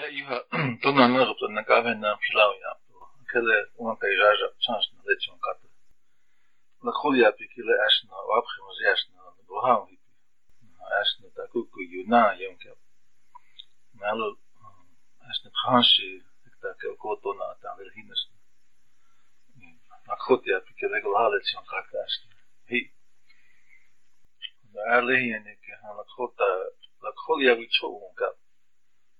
[0.00, 0.46] ja, je gaat
[0.80, 2.78] toen naar op de nakaf en naar Pilau, ja.
[3.24, 3.44] Ik heb
[3.76, 5.58] een peisage op de chance naar dit zo'n kat.
[5.62, 5.68] En
[6.86, 9.98] dan gooi je op je kille eerst naar Wabge, maar ze eerst naar de Bohaan.
[10.98, 12.76] Eerst naar Takuku, Juna, Jonkel.
[13.90, 14.36] Maar alle,
[15.26, 16.04] eerst naar het gansje,
[16.44, 18.30] ik dacht ook wat doen naar het aan de Hines.
[20.06, 22.26] Maar goed, ja, ik heb wel haal het zo'n kat eerst.
[22.64, 22.90] Hier.
[24.62, 26.10] En daar lig je en ik ga naar het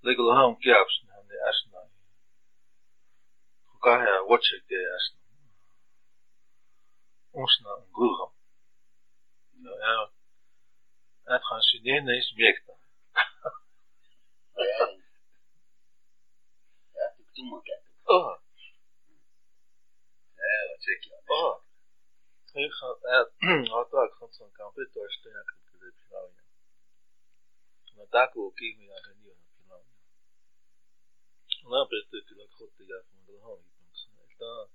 [0.05, 1.81] regular home jobs and the asna
[3.69, 5.21] kukaya watchik the eh, asna
[7.39, 8.27] onsna guru
[9.65, 10.11] nou ja
[11.23, 12.77] het gaan studeren is objecten
[14.53, 14.89] oh, ja
[16.97, 18.39] ja ik doe maar kijken oh
[20.41, 21.63] ja dat je oh
[22.53, 22.87] ik ga
[23.77, 26.45] ook van zo'n computer sterk op de nou ja
[27.85, 29.39] maar nou, daar kun je ook niet aan
[31.65, 33.61] она предстоятель Акхотта Яхма Драган
[33.93, 34.71] Гипнаксана.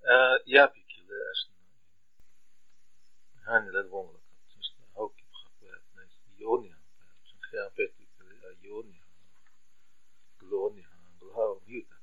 [0.00, 1.54] Это Япики Лешна.
[3.44, 4.24] Хани Ледвон Лакат.
[4.94, 5.84] Хауки Пхапаят.
[6.38, 6.76] Йония.
[7.50, 8.08] Хая Петик
[8.62, 9.04] Йония.
[10.40, 10.88] Глония.
[11.20, 11.94] Глава Мьюта.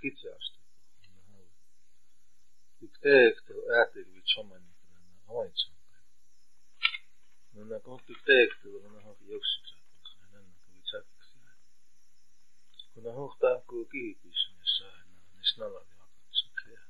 [0.00, 0.58] Китяшта.
[2.80, 4.90] Тюктеектől átérült Samanyikra,
[5.26, 6.02] a Hajcsankára.
[7.54, 9.61] Ennek a tüktejéktől van a jogsi
[12.94, 16.80] पुनः कोऽपि निष्णावादिवाक् संख्यया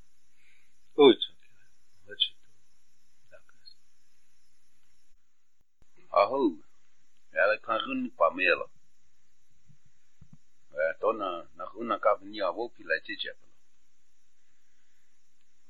[0.97, 1.63] कोवित्सङ्ख्या
[2.11, 2.49] रचितु
[6.23, 6.41] अहो
[7.43, 8.67] Alexandrun Pamela.
[11.21, 13.55] na nach una kapni avopi la chichepelo.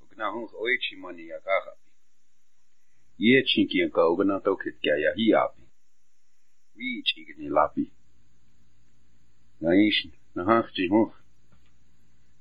[0.03, 1.91] Ogna hun oichi mani yakahapi.
[3.19, 5.63] Ye chinki ka ogna tokit kaya hiapi.
[6.77, 7.85] Vi chigni lapi.
[9.61, 10.19] niet.
[10.33, 10.33] Oh.
[10.35, 11.13] na hafti hof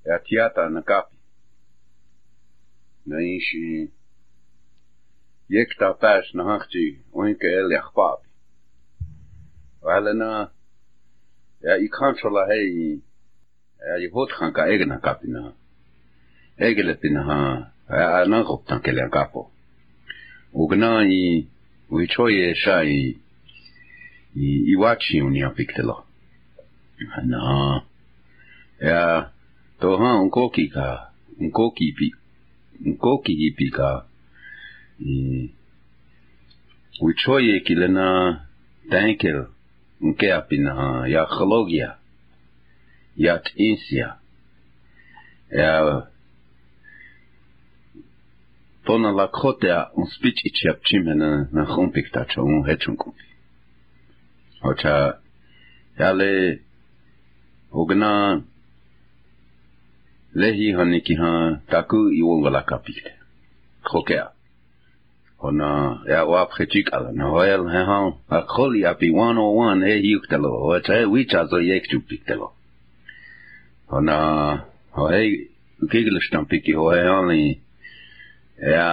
[0.06, 1.18] e atiata na kapi
[3.08, 3.66] na ishi
[5.54, 6.84] yekta pas na hafti
[7.18, 8.28] oinke el yachpapi
[9.86, 10.30] wala na
[11.64, 13.02] ja i kansola hei
[13.88, 15.42] ja i hotkan ka egna kapina
[16.68, 17.40] egeletina ha
[18.00, 19.42] ja na goptan kelian kapo
[20.62, 21.48] ugna i
[21.94, 23.18] uichoye sha i
[24.46, 25.96] i iwachi unia piktelo
[27.08, 27.84] نا
[28.88, 29.22] یا
[29.82, 30.94] تو ہاں ان کو کی کہا
[31.40, 32.10] ان کو کی پی
[32.86, 33.98] ان کو کی ہی پی کہا
[37.00, 38.06] پوچھو یہ کہ لینا
[38.92, 39.38] ٹینکل
[40.02, 40.54] ان کے آپ
[41.14, 41.88] یا کھلو گیا
[43.26, 44.08] یا ٹینسیا
[45.58, 45.80] یا
[48.86, 52.64] تو نہ لکھو تیا ان سپیچ اچھی اپچی میں نہ نہ خون پکتا چھو ہوں
[52.68, 53.12] ہے چھو کو
[54.70, 54.96] اچھا
[56.00, 56.32] یا لے
[57.72, 58.40] ogna
[60.36, 62.98] lehi hane ki ha taku i wonga la kapit
[63.88, 64.26] khokea
[65.48, 65.70] ona
[66.12, 68.00] ya wa prechik ala na hoel he ha
[68.30, 72.48] a kholi api 101 he yuktelo o te wicha zo yek tu piktelo
[73.96, 74.18] ona
[74.98, 75.22] hoe
[75.92, 77.42] kigel stampi ki hoe ani
[78.74, 78.86] ya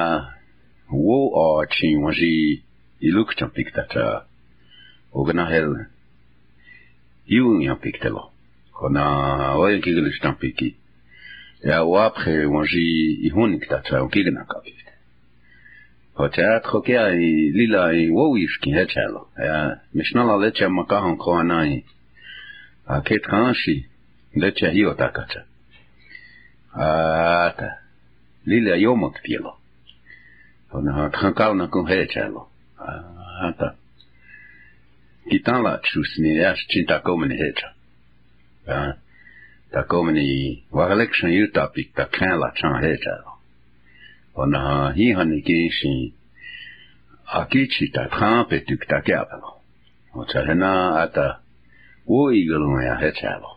[1.04, 2.34] wo o chi waji
[3.00, 4.04] i luk champik tata
[5.18, 5.70] ogna hel
[7.36, 8.32] Iun ya piktelo.
[8.78, 10.76] qu'on a ouais qui le temps piqué
[11.64, 12.78] là ou après on j'ai
[13.24, 14.62] il honne que t'as au qui n'a qu'à
[16.18, 19.26] فتات خوكيا ليلا وويشكي هاتشالو
[19.94, 21.84] مشنا لا لتشا مكاهن كواناي
[22.88, 23.84] اكيد كانشي
[24.36, 25.44] لتشا هيو تاكاتا
[26.74, 27.70] آتا
[28.46, 29.52] ليلا يومك تيلو
[30.74, 32.46] هنا تخنكالنا كون هاتشالو
[33.48, 33.76] آتا
[35.30, 37.77] كي تان لا تشوسني اش تشين تاكو من هاتشالو
[39.72, 43.14] da kommen die war election utopik da kleinla chan heta
[44.34, 46.12] on a hi han ki shi
[47.38, 49.38] a ki chi ta trampe tu ta kaba
[50.14, 50.70] on cha na
[51.02, 51.26] ata
[52.06, 53.50] wo i go lo ya heta lo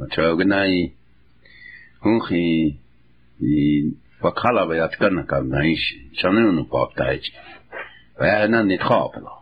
[0.00, 0.92] on cha go na i
[2.02, 2.42] hun hi
[3.40, 3.54] i
[4.22, 7.18] wa kala ba ya tkan ka na i shi cha ne no pa ta i
[7.24, 7.32] chi
[8.18, 9.34] ba na ni kha pa lo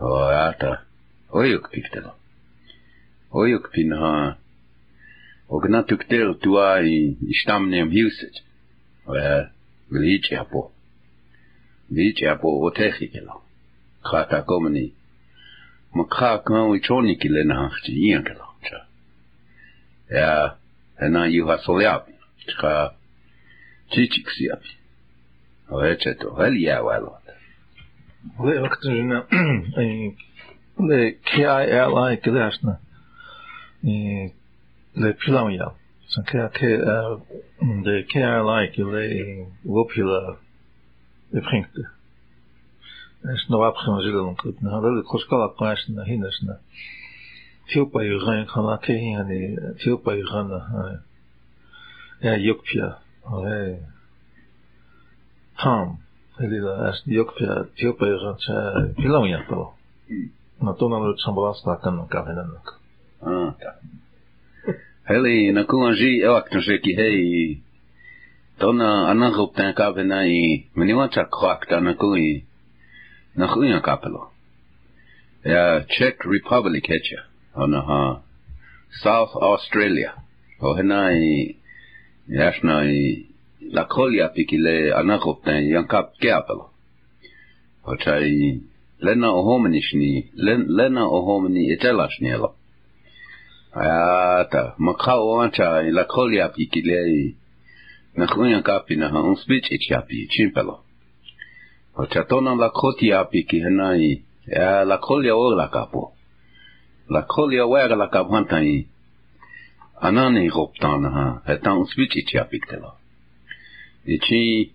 [0.00, 0.08] o
[0.48, 0.72] ata
[1.36, 2.12] o yu ki te lo
[3.32, 4.36] ojuk pinha.
[5.48, 8.34] Ognatuk tel tua i ištam nem hilset.
[9.06, 9.48] Ve,
[9.90, 10.70] vliče apo.
[11.88, 13.36] Vliče apo o tehi kelo.
[14.06, 14.92] Kha ta komni.
[15.94, 18.46] Ma kha kha u choni kile na hachti iya kelo.
[20.18, 20.56] Ja,
[21.00, 22.14] ena juha soljavi.
[22.60, 22.88] Kha
[23.94, 24.72] čičik si api.
[25.82, 27.14] Veče to, vel je velo.
[28.44, 29.24] Ve, vaktorina,
[30.88, 30.98] ve,
[31.32, 32.76] kja je lajk, e gledaš na,
[33.84, 35.74] le plan ya
[36.08, 37.18] son ke ke uh,
[37.60, 40.36] mm, de ke er like le wopula
[41.32, 41.66] le prince
[43.26, 46.58] es no apre on zile donc na le kroska la prince na hinas na
[47.66, 50.84] fio pa yu ran kan la ke hin ani fio pa yu ran na ha
[52.22, 53.80] ya yok pia ore
[55.58, 55.98] tam
[56.38, 58.54] ele la as yok pia fio pa yu ran cha
[58.96, 59.74] pilon ya to
[60.62, 62.60] na to na le chambrasta kan kan na na
[63.24, 63.70] Ah, tá.
[65.06, 67.62] Hele, na kuanji eu aknje hei.
[68.58, 70.20] Tona anarop tan kavena
[70.76, 72.44] Meni wancha kwak tan kui.
[73.36, 74.30] Na kuya kapelo.
[75.44, 77.20] Ja, Czech Republic hecha.
[77.54, 78.20] Ona ha.
[79.02, 80.12] South Australia.
[80.60, 81.56] Ohena i.
[82.28, 83.26] Yashna i.
[83.70, 86.70] La kolja pikile anarop tan yankap kapelo.
[87.86, 88.26] Hočaj,
[89.06, 90.12] lena ohomenišni,
[90.78, 92.54] lena ohomeni etelašnjelo.
[93.74, 97.36] ata maka wancha la koli api kilei
[98.16, 100.84] na kunya kapi na un speech ich api chimpelo
[101.96, 106.12] ocha tona la koti api ki hanai ya la koli o la kapo
[107.08, 108.86] la koli o wa la kapo hanai
[110.02, 112.92] anani roptana ha eta un speech ich api telo
[114.04, 114.74] ichi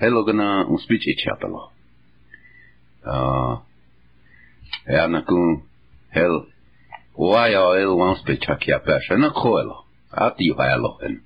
[0.00, 1.72] hello gana un speech ich apelo
[3.06, 3.58] ah
[4.86, 5.62] ya na kun
[6.14, 6.46] hello
[7.16, 9.74] ويا وانس بيتشاك يا باشا انا خويلو
[10.12, 11.20] عطي ويا لوهن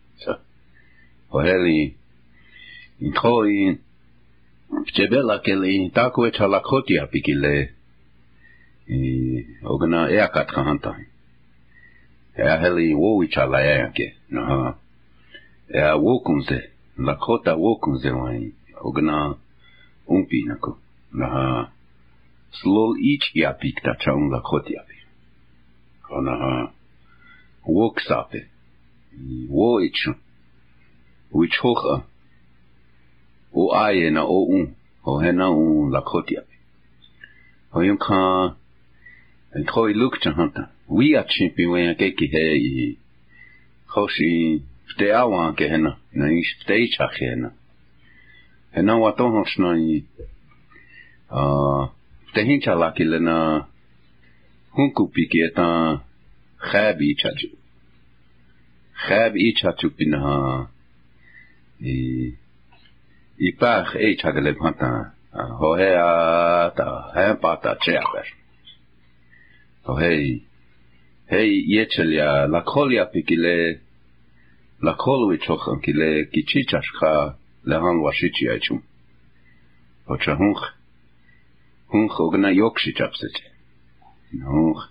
[1.30, 1.92] وهلي
[3.16, 3.78] خوي
[4.88, 7.68] بتبلا كلي تاكو تشالاكوتي a بيكيلي
[9.62, 10.92] no, ogna eakat kahanta
[12.42, 14.70] ea heli woi chala eake naha
[15.80, 16.58] ea wokunze
[17.06, 18.44] lakota wokunze wai
[18.86, 19.16] ogna
[20.14, 20.72] umpi nako
[21.18, 21.44] naha
[22.58, 24.97] slol ich yapik ta chaun um lakot yapik
[26.16, 26.74] ana ha e.
[27.74, 28.40] wo ksape
[29.54, 30.02] wo ich
[31.30, 32.00] wo ich uh,
[33.52, 34.74] o ai e na o un
[35.04, 36.42] ho he na un la kotia
[37.72, 38.54] ho yon ka
[39.54, 42.96] en troi luk cha hanta wi a chimpi wen ke ki he i
[43.92, 44.62] ho si
[44.98, 47.50] te awa ke he na na i te cha ke he na
[48.72, 50.04] he na wa to ho shna i
[51.30, 51.84] a uh,
[52.32, 53.68] te hin cha la ki le na
[54.78, 55.66] hunku pikieta
[56.70, 57.48] khab i chachu
[59.06, 60.38] khab i chachu pinha
[61.82, 61.94] i
[63.48, 64.90] i pach e chagle pata
[65.60, 66.16] hohe a
[66.78, 68.26] ta he pata che aber
[69.86, 70.12] hohe
[71.32, 73.54] hey yechelia la kolia pikile
[74.86, 77.12] la kolu chokhan kile kichi chashkha
[77.68, 78.80] lehan washichi achum
[80.08, 80.64] hocha hunkh
[81.92, 83.46] hunkh ogna yokshi chapsetche
[84.30, 84.82] noh,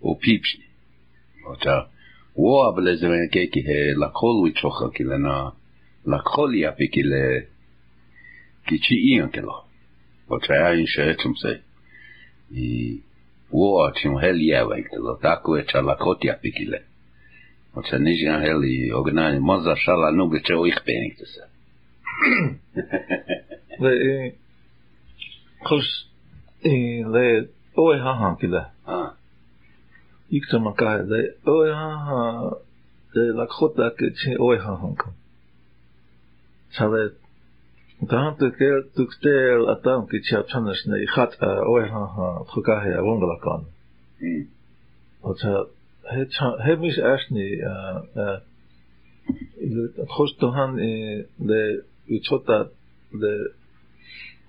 [0.00, 0.64] och pipsni.
[1.50, 1.88] Ota,
[2.36, 5.52] wo abla zemen keki he lakol wichocha kilena,
[6.06, 7.22] lakol yapi kile,
[8.66, 9.64] kichi ian kelo.
[10.28, 11.52] Ota ya in sheetum se,
[12.52, 13.00] i
[13.50, 16.78] wo atim hel yewe kelo, taku echa lakot yapi kile.
[17.76, 21.42] Ota nijin heli, ognani moza shala nuge che o ichpenik tese.
[23.82, 24.32] Ve,
[25.66, 25.90] kosh,
[27.14, 28.46] le, haha, haha, おいはんはん来て。
[30.36, 32.58] いくつもかいで、おいはんはん、
[33.14, 35.10] で、なこだけち、おいはんはんか。
[36.76, 37.14] så det
[38.08, 43.20] tant kel tuktel atam ki chap chan shne khat o ha ha khuka he won
[43.20, 43.66] la kan
[45.22, 45.68] og så
[46.10, 46.26] he
[46.66, 47.62] he mis ashni øh
[50.02, 50.76] øh han
[51.46, 52.66] det utsota
[53.12, 53.54] det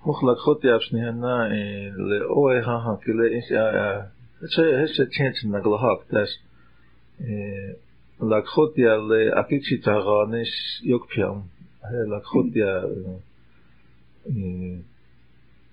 [0.06, 1.48] مخلق خطي أبشني هنا
[2.10, 3.52] لأوي ها ها كلا إنش
[4.58, 6.28] هش تشنت نقلها بتاش
[8.22, 11.42] لك خطي لأكيد شي تغانش يكبيام
[12.06, 12.64] لك خطي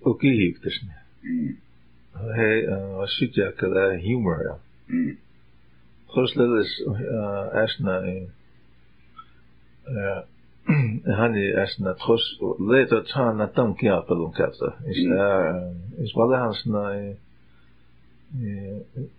[0.06, 0.90] أوكيه بتشني
[2.16, 2.64] هي
[3.04, 4.56] أشجع كلا هيومر
[6.08, 6.82] خرس للش
[7.52, 8.24] أشنا
[11.16, 15.14] hani aslında tros le to tana tam ki apalum kapsa işte
[16.04, 17.12] isbala hansna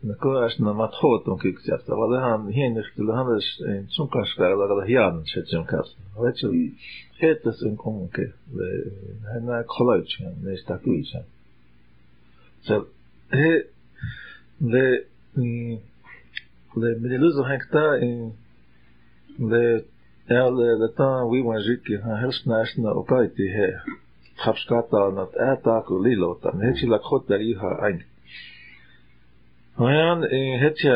[0.03, 3.45] nako aslında mathotum ki kapsa valla han hen ihtil han es
[3.95, 6.71] zum kaskar da da yan seçim kapsa veçil
[7.19, 8.67] hetas en komun ki ve
[9.33, 11.19] hana kolayç ne istakuysa
[12.61, 12.73] so
[13.29, 13.53] he
[14.71, 14.85] le
[16.81, 17.91] le medelizo hankta
[19.39, 19.83] le
[20.29, 23.79] Eller dette viimansikki on helsinäisenä opaitti he.
[24.37, 26.61] Hapskataan, että äätaaku lilotan.
[26.61, 28.03] Hetsillä kohta ihan aina.
[29.79, 30.19] Hojan
[30.61, 30.93] hetsä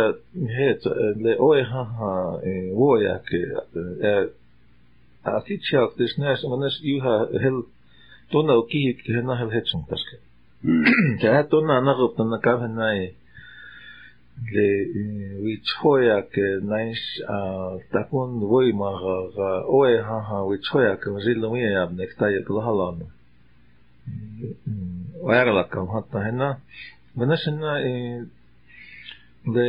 [0.57, 0.81] het
[1.15, 2.39] le oeha ha
[2.75, 3.41] vuojake.
[5.23, 7.61] Akitsiak des näis manes yhä hel
[8.31, 10.17] tunnel kiit he nahel hetsum taske.
[11.21, 13.13] Tää tunna nahuptan na kauhen näin.
[15.45, 16.29] wichoyak
[16.69, 17.03] naish
[17.91, 18.89] takun voima
[19.35, 22.99] ga oe ha ha wichoyak mjillu mi ya abnek tayek lahalan
[25.27, 26.49] ويغلقهم حتى هنا
[27.15, 27.73] بنش هنا
[29.53, 29.67] ده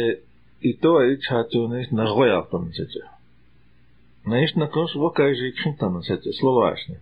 [0.64, 3.10] إتو إيش هاتونيش نغويا там сетя.
[4.24, 7.00] Наиш на кос вока же чин там сетя словашне.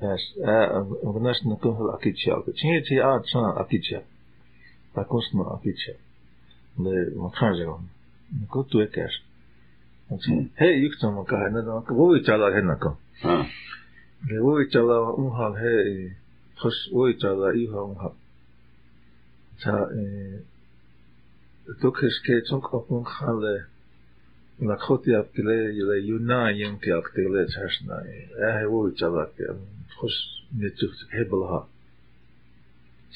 [0.00, 2.36] Ес, а бнаш на кос акича.
[2.54, 4.04] Чине ти а чан акича.
[4.94, 5.92] Такос на акича.
[6.84, 7.88] մտքանջերոն
[8.54, 9.14] կոտ ու եկեր
[10.60, 12.92] հե յուքտոմ կահնա դա ովի ճալա հենակա
[13.22, 13.36] հա
[14.30, 15.72] դե ովի ճալա ունհալ հե
[16.60, 18.14] խս ովի ճալա իհա ունհալ
[19.64, 19.74] ça
[21.84, 23.54] դոք հսկե ծոնք օփոն խալը
[24.70, 25.50] նախոտ յապտել
[25.82, 29.26] ելե յունա յունքի ակտել չաշնա հե ովի ճալա
[29.98, 30.22] խս
[30.62, 31.64] մեծուց հեբլա հա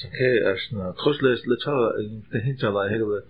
[0.07, 1.93] Окей, аж на трошле слечала,
[2.31, 3.21] тегинчала хегле.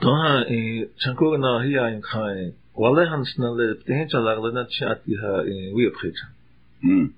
[0.00, 2.54] Тоа и чанкур на хия ин хай.
[2.74, 6.16] Вале ханс на ле тегинчала глена чат иха и виопхич.
[6.82, 7.14] М.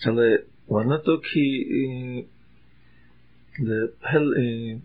[0.00, 2.26] Чале вана то ки
[3.60, 3.78] ле
[4.10, 4.80] хел и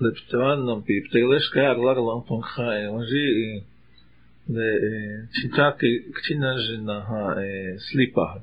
[0.00, 2.90] ле птан нам пи птелеш ка аглар лан пон хай.
[2.92, 3.64] Мажи
[4.46, 7.42] ле читаки кчина жена ха
[7.78, 8.42] слипа.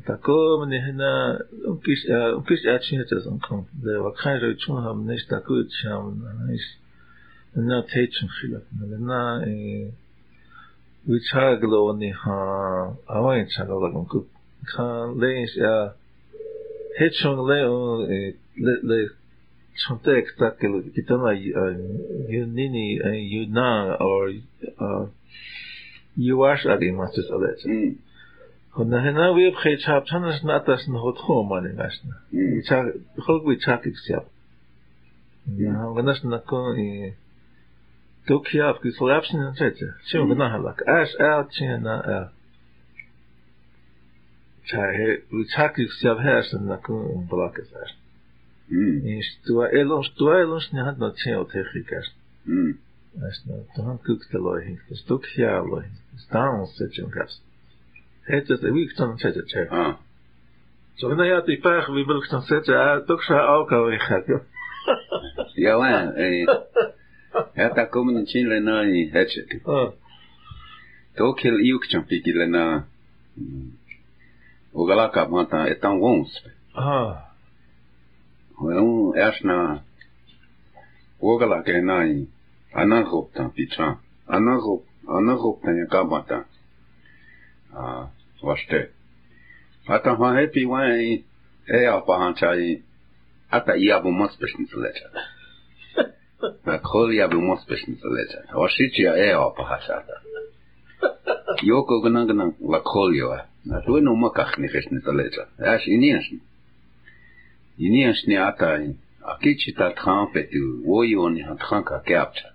[0.06, 2.02] dat komen in na, om kies,
[2.36, 3.68] om kies het is dan komt.
[3.82, 5.72] De wat ga je zo'n helemaal dat goed
[7.54, 9.90] на тейчен хилат на э
[11.06, 14.26] вичаглони ха авай чаглогон ку
[14.72, 15.94] кан лейс я
[16.98, 17.60] хечон ле
[18.08, 19.08] э ле
[19.76, 25.06] чонтек так ле китана юнини э юна ор э
[26.16, 27.96] юаш ади мачс алеч
[28.70, 34.26] хона хена ви хечап чанас натас нот хомане гашна вичаг хог вичаг ксяп
[35.46, 37.14] я гнаш на ко э
[38.30, 39.96] Докья включила апсина третья.
[40.04, 40.86] Все, гнаха лак.
[40.86, 42.30] Аш ал чена ал.
[44.66, 47.90] Чакрик сяв херсен на кун блака саш.
[48.68, 52.04] Инштуа элон штуа элон шнехат на чена техрикаш.
[53.20, 54.78] Ашна, тохан кукта лойхин.
[54.94, 55.84] Стокья dan
[56.18, 57.42] Стаун сечен капс.
[58.28, 59.68] Het is een week dan zet het zeg.
[59.68, 59.94] Ah.
[60.94, 64.42] Zo ben je die paar wie wil ik dan zetten, toch ook alcohol in gaan.
[65.54, 66.14] Ja, man.
[67.54, 69.60] Hát akkor mondom, csin lenne annyi hecset.
[71.14, 72.86] Tog iuk csak piki lenne.
[74.72, 76.42] Oga mm, lakább mondta, et an vonsz.
[78.62, 79.82] Olyan, elsna,
[81.18, 82.24] oga lakább lenne
[82.72, 84.00] Annan hoptan picsa.
[84.26, 86.46] Annan hop, annan hoptan e ja kabata.
[88.40, 88.90] Vaste.
[89.86, 91.24] Ata ha hepi wai,
[91.64, 92.82] e apahan chai.
[93.48, 94.10] Ata iabu
[96.64, 98.44] Akkor jääből most pesnit legyen.
[98.52, 100.20] A sitja e a pahasata.
[101.62, 103.46] Joko gnagnan lakoljoa.
[103.62, 105.48] Na tuinu makach ni pesnit legyen.
[105.58, 106.40] Äs iniasni.
[107.76, 108.98] Iniasni atain.
[109.22, 112.48] Akichi tatkan petu woyo ni hatkan ka keapcha.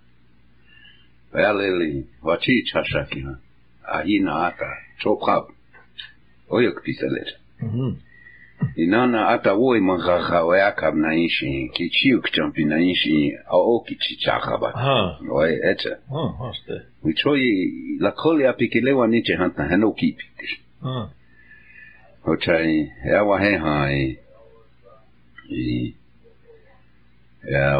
[1.34, 3.34] Väleli vachi chashakiha.
[3.98, 4.70] Ahina ata.
[5.02, 5.46] Chopab.
[6.50, 7.40] Oyok pisalegyen.
[7.62, 7.92] Mm-hmm.
[8.84, 13.14] inona hata wowe mwakakha weyakhavi na inshi kichiyuki champi na inshi
[13.56, 14.68] aoki chichakhava
[15.36, 15.92] waye echa
[17.04, 17.52] wichoyi
[18.00, 20.48] lakholi apikelewa niche hanta heno kipiti
[22.26, 24.20] ochai eawahehai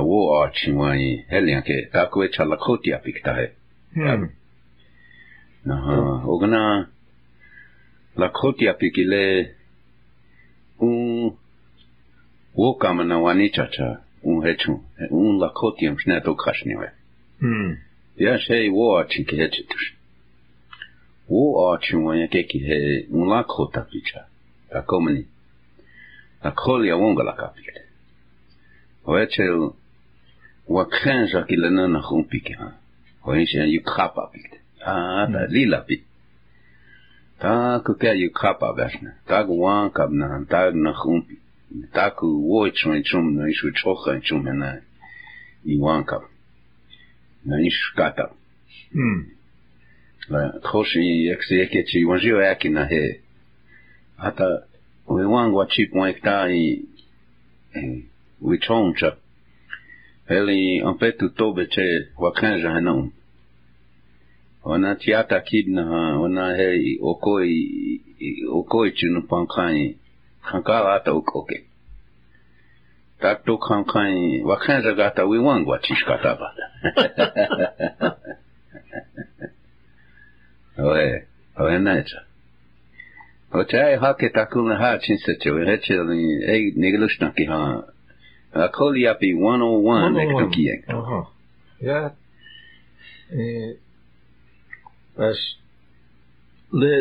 [0.08, 3.48] wo achiwai helianke takoe chalakhoti apiktahe
[3.94, 4.30] hmm.
[5.66, 5.98] naha
[6.34, 6.88] ogna
[8.18, 9.55] lakhoti apikile
[12.56, 14.80] wo kam na wani cha cha un hechu
[15.12, 16.88] un la kotiem shne to khashniwe
[17.42, 17.70] hm
[18.24, 19.90] ya ja shei wo achi ke hechu tush
[21.28, 22.78] wo achi wo ya ke ki he
[23.12, 24.22] un la kota picha
[24.72, 25.26] ta komni
[26.42, 27.82] ta kholi a wonga la kapile
[29.04, 29.76] o echel
[30.68, 32.72] wa khanja ki lana na khum pike ha
[33.28, 35.52] o ishe yu khapa pite a na hmm.
[35.52, 36.08] lila pite
[37.36, 41.36] Tak, kaj je kapa vesna, tak wanka na, tak na humpi.
[41.94, 44.70] takou woy chwen choum nou ish wichokha choum hena
[45.66, 46.24] i wankal
[47.48, 48.26] nou ish kata
[48.94, 49.20] hmm.
[50.32, 50.40] la,
[50.70, 51.04] koushi
[51.34, 53.04] ekse yeke chi wanji yo aki na he
[54.28, 54.46] ata
[55.14, 56.36] wih wang wachip wank ta
[58.48, 59.16] wichon e, chak
[60.30, 61.86] heli anpetu tobe che
[62.24, 62.94] wakrenja hena
[64.68, 65.84] wana tiyata kidna
[66.22, 66.68] wana he
[67.12, 67.50] okoy
[68.64, 69.88] okoy chou nou pankanyi
[70.46, 71.64] hankaat ook oke.
[73.20, 76.66] Tatto kankan wakan zagata we wangwa tishkata bata.
[80.78, 81.28] Oe,
[81.60, 82.22] oe naitsa.
[83.52, 84.28] Ota ai hake
[84.68, 87.84] na ha chinsacho, reche ni ei negelushna ki ha.
[88.54, 90.84] Akoli api 101 ek ek.
[90.90, 91.22] Aha.
[93.30, 93.74] Eh.
[95.18, 95.40] Bas
[96.72, 96.94] le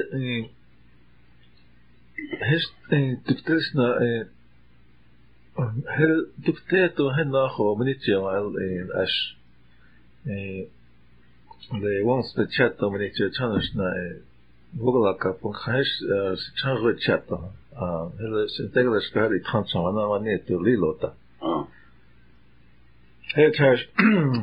[3.29, 3.85] دكتورتنا
[5.97, 8.53] هل دكتاتو هنا خو منيتشي على
[8.95, 9.39] اش
[11.73, 14.17] لي وانس بتشاتو منيتشي تشانشنا
[14.73, 15.87] بغلا كابون خاش
[16.57, 21.15] تشانغو تشاتو هل سنتغلا شكاري تخانشا وانا وانيتو ليلوتا
[23.37, 23.89] هي تاش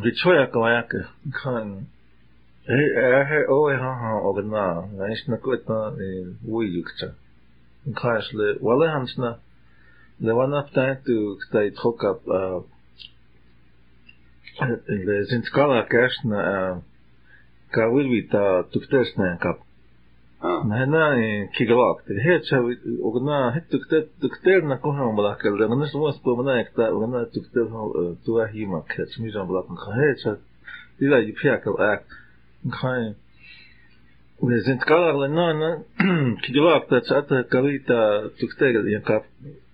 [0.05, 0.93] بتشويا كواياك
[1.43, 1.83] كان
[2.69, 5.97] هي هي اوه ها ها اوغنا نايش نكوتا
[6.47, 7.13] ويجكتا
[7.87, 9.37] Uh, Clash uh, le wale hansna
[10.19, 12.19] le wana ptantu ktai trokap
[15.07, 16.81] le zinskala kashna
[17.71, 19.59] kavilvi ta tuktesna kap
[20.41, 21.05] هنا
[21.45, 22.47] كيغلاك هيت
[23.01, 27.69] وغنا هيت تكتر تكتر نكون ملاك لغنا شو مس بمنا يكتا وغنا تكتر
[28.25, 30.39] تواهي ما كتش ميجان بلاك هيت
[30.99, 32.05] لا يبيعك الأك
[32.71, 33.15] خاين
[34.41, 35.67] Zinu, kādā lai nā, nā,
[36.43, 37.97] kādā lāk tāds atā, kā vītā
[38.91, 39.17] ja kā,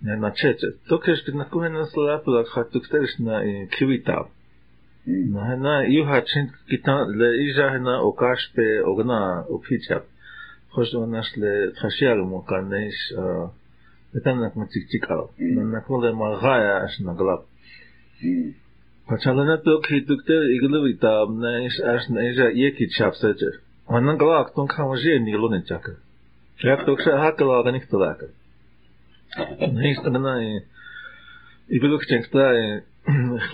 [0.08, 3.38] ja nā čeče, tūkšēš, kad nā kūvē nās lai apēlāk, kā tūkstēgā, nā
[3.76, 4.18] kīvītā.
[5.38, 10.04] Nā, nā, jūhā činti, kā tā, lai īžā, nā, o kāšpē, o gnā, o kīčā.
[23.88, 25.96] Und dann gelagt, dann kam er sehr in die Lunge tschakke.
[26.58, 28.28] Ich hab doch gesagt, hat er lagen nicht zu lecker.
[29.60, 30.62] Und dann ist er dann,
[31.68, 32.82] ich will auch denken, da, ich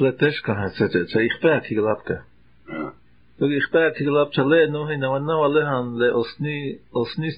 [0.01, 2.23] lege Teschka, ich sage, ich sage, ich bin ein Kigelabke.
[2.68, 2.92] Ja.
[3.38, 6.37] Ich sage, ich bin ein Kigelabke, le, no, hin, aber no, alle han, ni, os
[7.18, 7.31] ni,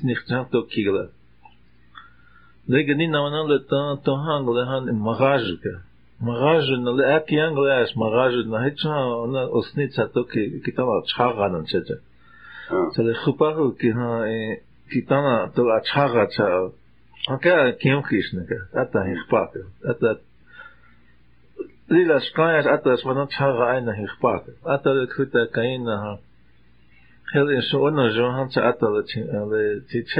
[2.68, 4.52] Le, gen, in, le, to, to han, na,
[6.92, 7.86] le, ek, jang, le,
[8.50, 12.02] na, hitsch, na, os ni, zah, toki, kitama, tschach,
[12.94, 13.90] צריך חופה כי
[14.90, 16.68] טיטנה תולעת שחרת שער.
[17.30, 19.56] אוקיי, קיום חישנקה, אתה אכפת,
[19.90, 20.06] אתה
[21.88, 24.42] lilas kajas atas manat het aina hirpak.
[24.74, 25.96] Atalet huta kaina
[27.32, 30.16] hel in so ona jo han sa atalet ale ti dat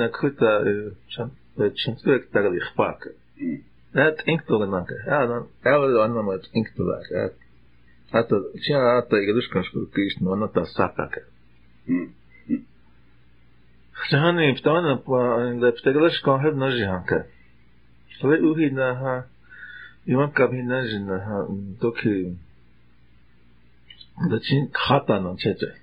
[0.00, 0.52] na kuta
[1.12, 1.28] chan
[3.94, 4.96] Dat inktole manke.
[5.08, 6.96] Ja, dan met inktole.
[8.10, 11.26] A to csinálta egy Ruskanskor Krisztina, annak a szakáket.
[11.86, 12.16] Hmm.
[14.10, 17.26] Tehát nem, tehát nem, de te Ruskan, hát nagy zsihánk el.
[18.20, 19.26] Ale uhy na ha
[20.04, 21.46] i mam kabinę, że na ha
[21.78, 22.34] to ki
[24.30, 24.56] da ci
[25.06, 25.74] na cze.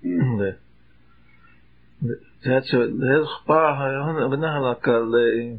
[0.00, 0.56] Ne.
[1.98, 2.14] Ne.
[2.44, 5.58] Ja cze, ne, pa ha, ja na na kale.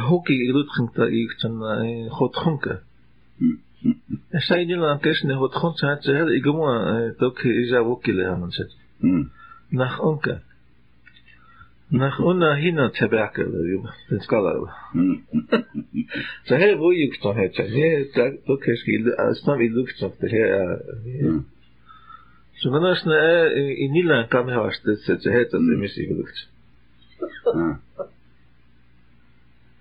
[0.00, 1.54] hoki ilutkhanta iktan
[2.16, 2.74] khotkhunka
[4.48, 6.74] sai ni lan kesne khotkhun sa tsel igma
[7.20, 8.70] tok ija wokile hanan set
[9.78, 10.34] nach unka
[11.98, 13.90] nach unna hina tabaka yuba
[14.24, 14.50] skala
[16.46, 20.28] så här var ju ktan här det är då kanske det snabb i luktan det
[20.34, 20.50] här
[22.60, 23.12] så när nästan
[23.84, 26.36] i nilan kan här ställs det heter det missigt lukt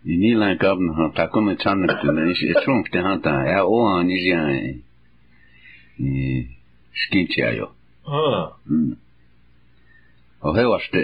[0.05, 2.33] ini la kabn ha takum chan ne
[2.65, 4.39] chung te han ta ya o an ni ja
[5.99, 6.47] ni
[7.01, 7.45] skin cha
[8.05, 8.51] ah
[10.41, 11.03] o he wa shte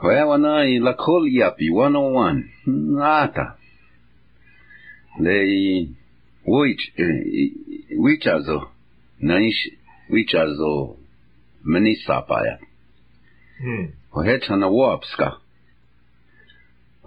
[0.00, 2.44] ho wana i la kol ya 101
[2.98, 3.56] Nata.
[5.20, 5.88] Lei i
[6.46, 6.84] which
[8.04, 8.58] which azo
[9.20, 9.62] naish
[10.08, 10.96] which azo
[11.64, 12.56] meni sapaya
[13.60, 15.28] hmm ho he chana wapska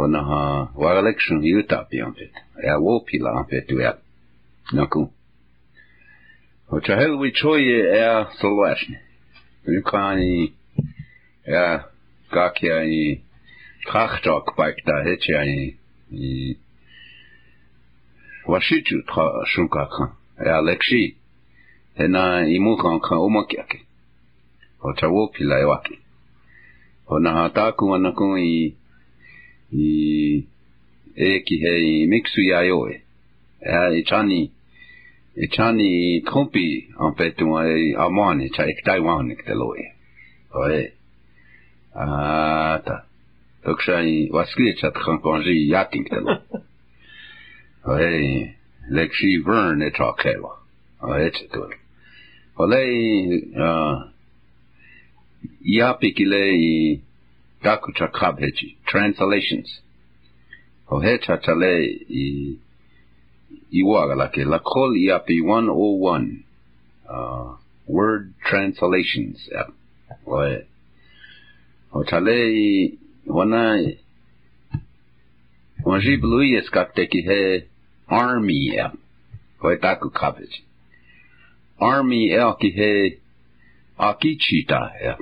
[0.00, 3.56] o na ha war election yuta pi on pet e a wo pi la pe
[3.68, 3.92] tu ya
[4.74, 5.02] na ku
[6.72, 8.96] o cha hel wi choi e a so lasne
[9.78, 10.32] u kani
[11.52, 11.68] e a
[12.32, 13.02] ga ki a ni
[13.88, 15.62] krachtok baik da het ya ni
[16.12, 16.30] i
[18.50, 20.10] wa shi tu tra shu ka kan
[20.48, 21.04] e a lekshi
[22.04, 22.24] e na
[22.56, 23.78] i mu kan kan o mo ki ake
[24.86, 25.94] o cha wo pi la e wa ki
[27.12, 28.79] o na ha ta ku wa na ku i
[29.72, 30.42] e
[31.16, 33.02] ki he mik su ya yo e.
[33.60, 34.50] E, e chani,
[35.36, 39.86] e chani kumpi anpetu an, e amwani e chan ek Taiwan e ktelo e.
[40.54, 40.92] O e,
[41.94, 43.04] ata,
[43.64, 46.36] tok chan yi waskri e chan kampanji yak e ktelo.
[47.90, 48.52] O e,
[48.92, 50.52] lek chi vrn e chan kewa.
[51.00, 51.70] O e chan toun.
[52.60, 52.80] O le,
[53.56, 53.70] le,
[55.64, 57.00] yapi ki le, e,
[57.62, 59.80] Dakucha Kabheji, translations.
[60.90, 62.06] Ohecha Chale
[63.74, 66.42] Iwagalake, Lakol Iapi 101,
[67.08, 67.54] uh,
[67.86, 69.46] word translations.
[70.26, 70.66] Ochale
[73.26, 73.96] Wana
[75.84, 77.64] Wajibluis Kakteki He
[78.08, 78.92] Army L.
[79.62, 80.62] Oetaku Kabheji.
[81.78, 83.18] Army L Kihe
[84.00, 85.16] Akichita L.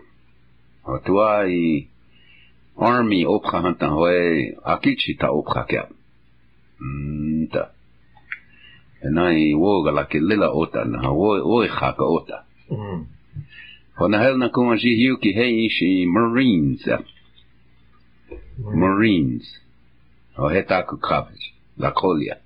[1.05, 1.59] tuai.
[1.81, 1.89] i
[2.79, 5.89] army opgehanten hoi akichita opgakya.
[6.81, 7.71] Nta.
[9.13, 12.45] Nai woga laki lila ota na woi haka ota.
[13.99, 16.83] Hona hel na kuma ji yuki hei ishi marines.
[18.59, 19.45] Marines.
[20.39, 21.39] O hetaku kabej.
[21.79, 22.37] La kolia.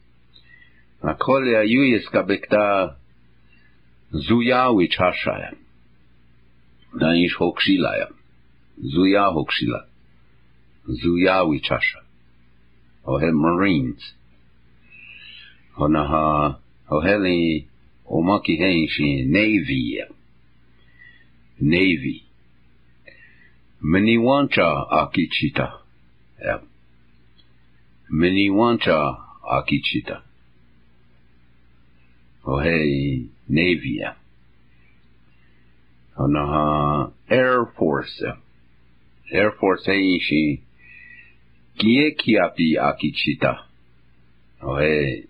[1.03, 2.95] La kolia yuyis kabekta
[4.13, 5.53] zuyawi chashaya.
[6.95, 8.09] Na ish hokshilaya.
[8.81, 9.92] Zuya hokshilaya.
[10.89, 12.01] chasha.
[13.07, 14.01] Ohe Marines,
[15.77, 16.57] Honaha,
[16.91, 17.67] Oheli
[18.09, 19.99] Omakihenshin, Navy,
[21.59, 22.25] Navy,
[23.85, 25.79] Miniwancha Akichita,
[28.15, 29.17] Miniwancha
[29.53, 30.21] Akichita,
[32.47, 34.01] Ohe Navy,
[36.17, 38.23] Honaha Air Force,
[39.33, 40.61] Air Force Heishi,
[41.79, 43.59] kie kia pi Kiekiapi akichita.
[44.63, 45.27] Oe.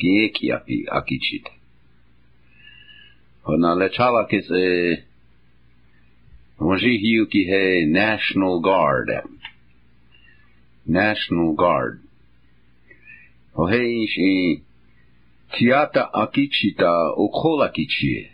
[0.00, 0.08] pi
[0.92, 1.50] aki chita.
[3.46, 4.98] Hona le chala kis e...
[6.60, 9.10] Wanji hiu ki he National Guard.
[10.86, 12.00] National Guard.
[13.56, 14.62] O he ishi...
[15.52, 18.28] Tiata akichita okola kichie.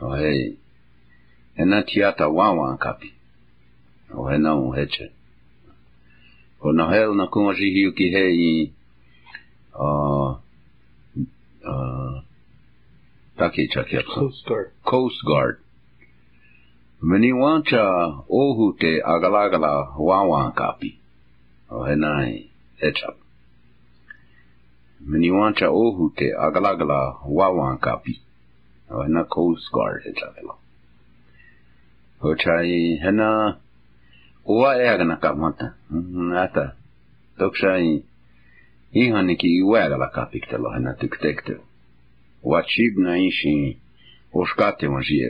[0.00, 0.52] O he...
[1.58, 3.12] Ena tiata wawa kapi.
[4.16, 5.12] Ove não heche.
[6.60, 8.72] Ko no hel na kuma jihiu ki he i
[9.78, 11.74] a a
[13.38, 14.70] taki Coast Guard.
[14.86, 15.58] Coast Guard.
[17.02, 20.98] Meni wancha ohu te agalagala wawa kapi.
[21.70, 22.48] Ove nai
[22.82, 23.16] hechap.
[25.04, 28.14] Meni wancha ohu te agalagala wawa kapi.
[28.90, 30.56] O hena Coast Guard hechapelo.
[32.22, 33.60] Ho chai hena
[34.54, 36.64] uaeagnakaamata mm, nata
[37.38, 37.90] tokshai
[39.00, 41.54] ihaniki uaegalakapiktelohena tyktektö
[42.50, 43.54] uachibna ishi
[44.40, 45.28] oshkate onjie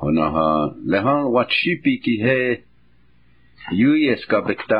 [0.00, 0.48] honaha
[0.90, 2.38] lehan uachipi ki he
[3.78, 4.78] yuieskapekta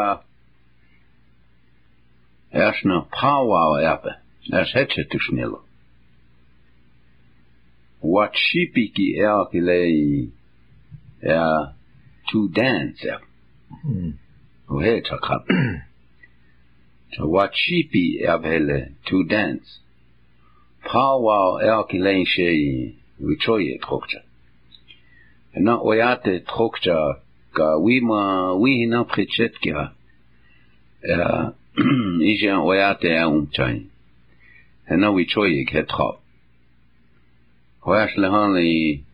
[2.68, 4.12] äsna pauaa äpä
[4.60, 5.64] äs hetsetysnilo
[8.02, 10.32] uachipiki eakilei
[11.22, 11.46] ja
[12.32, 13.04] to dance
[13.82, 14.10] hmm.
[14.68, 15.82] oh to
[17.26, 19.80] watch sheepy avele uh, to dance
[20.84, 24.20] powwow elkilenshe witroye e trokcha
[25.56, 27.18] na oyate trokcha
[27.52, 29.80] ka wima wihina prichetkia
[32.30, 33.86] ije oyate aumchai
[34.98, 36.08] na witroye um ketra
[37.84, 39.04] hoyashlehani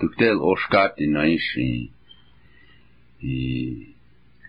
[0.00, 1.90] tuktel oshkati naishi
[3.22, 3.94] i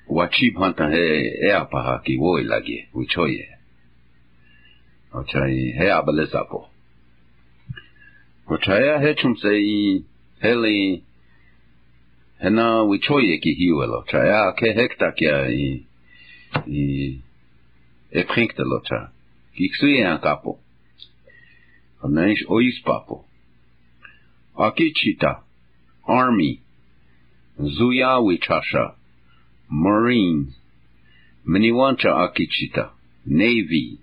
[0.07, 3.45] wa chi phanta he e a pa ki wo i lagi u choye
[5.13, 6.69] o chai he a bale sapo
[8.47, 8.99] o chai a
[10.41, 11.01] heli
[12.43, 12.97] hena u
[13.41, 15.45] ki hi welo chai ke hekta kia
[16.67, 17.19] e
[18.29, 19.11] prinkte lo cha
[19.55, 20.51] ki ksui e a kapo
[22.03, 23.25] o nais o is papo
[24.65, 25.43] a ki chita
[26.05, 26.61] army
[27.59, 28.95] Zuyawichasha,
[29.69, 30.53] Marine,
[31.45, 32.91] Mniwancha Akichita,
[33.25, 33.99] Navy,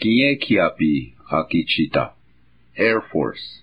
[0.00, 2.12] Kiekiapi Akichita,
[2.76, 3.60] Air Force,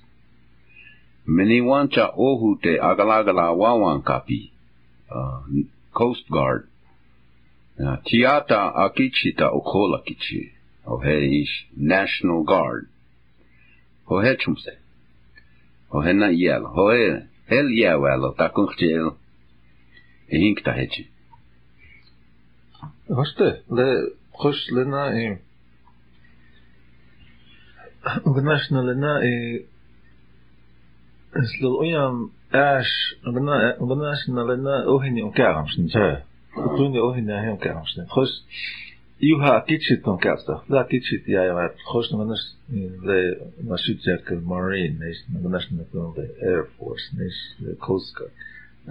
[1.28, 4.52] Mniwancha Ohute Agalagala Wawankapi,
[5.10, 5.42] uh,
[5.92, 6.68] Coast Guard,
[7.84, 10.52] uh, Tiata Akichita Okolakichi,
[10.86, 12.88] Ohe National Guard,
[14.08, 14.78] Ohe Chumse,
[15.92, 19.18] Ohe Nayel, El Jawel, tá curtindo.
[20.30, 21.08] Hink tá heti.
[23.08, 25.40] Hoste, le, hosh lena, e...
[28.26, 29.66] Ugnashna lena, e...
[31.54, 32.94] Slul uyam, ash,
[33.26, 36.24] ugnashna lena, ohini ukaram, shnitza.
[36.56, 38.10] Utuni ohini ahim ukaram, shnitza.
[38.10, 38.34] Hosh,
[39.20, 40.60] ju ha tichit no kästä.
[40.70, 42.58] Da tichit ja ja host no nas
[43.08, 43.38] de
[43.70, 48.32] masitjak marine is no nas no the air force is the coast guard.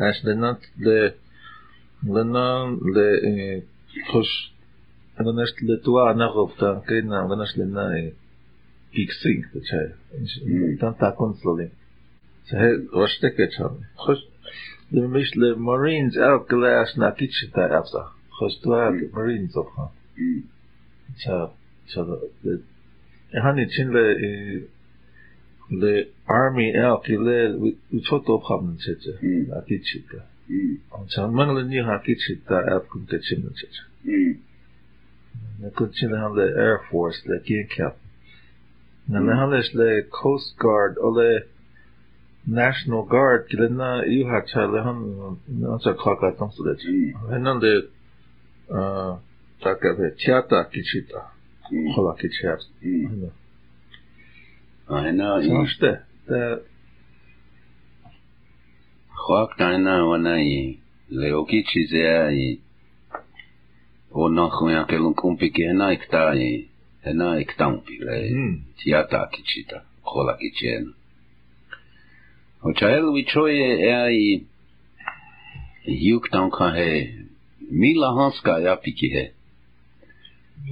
[0.08, 1.14] As the not the
[2.14, 2.48] the no
[2.94, 3.62] the
[4.12, 4.52] host
[5.24, 7.84] no nas le tua na rovta kena no nas le na
[8.92, 9.86] kiksing the chai.
[10.80, 11.70] Tam ta konsolin.
[12.48, 13.76] Så här var stäcket så.
[13.94, 14.26] Host
[14.90, 18.04] the marines outglass na tichit da afsa.
[18.40, 19.66] Host the marines of.
[20.14, 21.50] 자, mm.
[21.88, 22.20] 저,
[23.42, 24.60] hani chin le uh,
[25.70, 27.54] le army el ki le
[27.92, 29.50] u choto phamn che che mm.
[29.52, 30.18] a ki chita
[30.92, 31.08] am mm.
[31.08, 34.38] chan man le ni ha ki chita ap kun te chin che che
[35.60, 37.96] ne kun chin le han le air force le ki cap
[39.08, 41.44] na le han le coast guard o le
[42.46, 44.98] national guard ki le na u ha cha le han
[45.48, 47.72] na cha kha ka tam su le chi han le
[48.70, 49.18] uh
[49.60, 51.30] taká takave čata kičita.
[51.70, 51.88] Mm.
[51.94, 52.58] Hava kičer.
[52.82, 53.30] Mm.
[54.88, 55.34] Aina.
[55.38, 55.40] Aina.
[55.42, 55.90] Se on işte.
[56.26, 56.40] Te...
[59.28, 60.78] Hak tayna vanai.
[61.10, 62.58] Leokichi zeai.
[64.12, 66.68] O nahu ya kelun kumpi ki hena iktai.
[67.04, 67.36] Hena
[67.68, 68.16] umpi, le.
[68.80, 69.64] chola Tiata je
[70.02, 70.64] Hola čo
[72.66, 74.42] je chael wichoye eai.
[75.86, 77.14] Yuk tanka he.
[77.70, 79.32] Mila hanska ja piki he.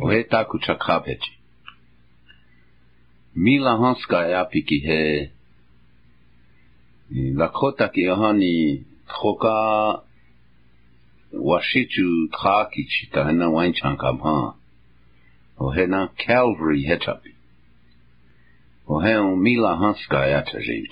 [0.01, 1.39] वह ताकु चखा भेजी
[3.35, 5.31] mila hanska e apiki he
[7.35, 9.55] lakota ki ahani tchoka
[11.35, 14.55] washichu tchaki ta hena wainchan kam ha
[15.59, 17.33] o hena Calvary hetapi
[18.87, 20.89] o he un mila hanska e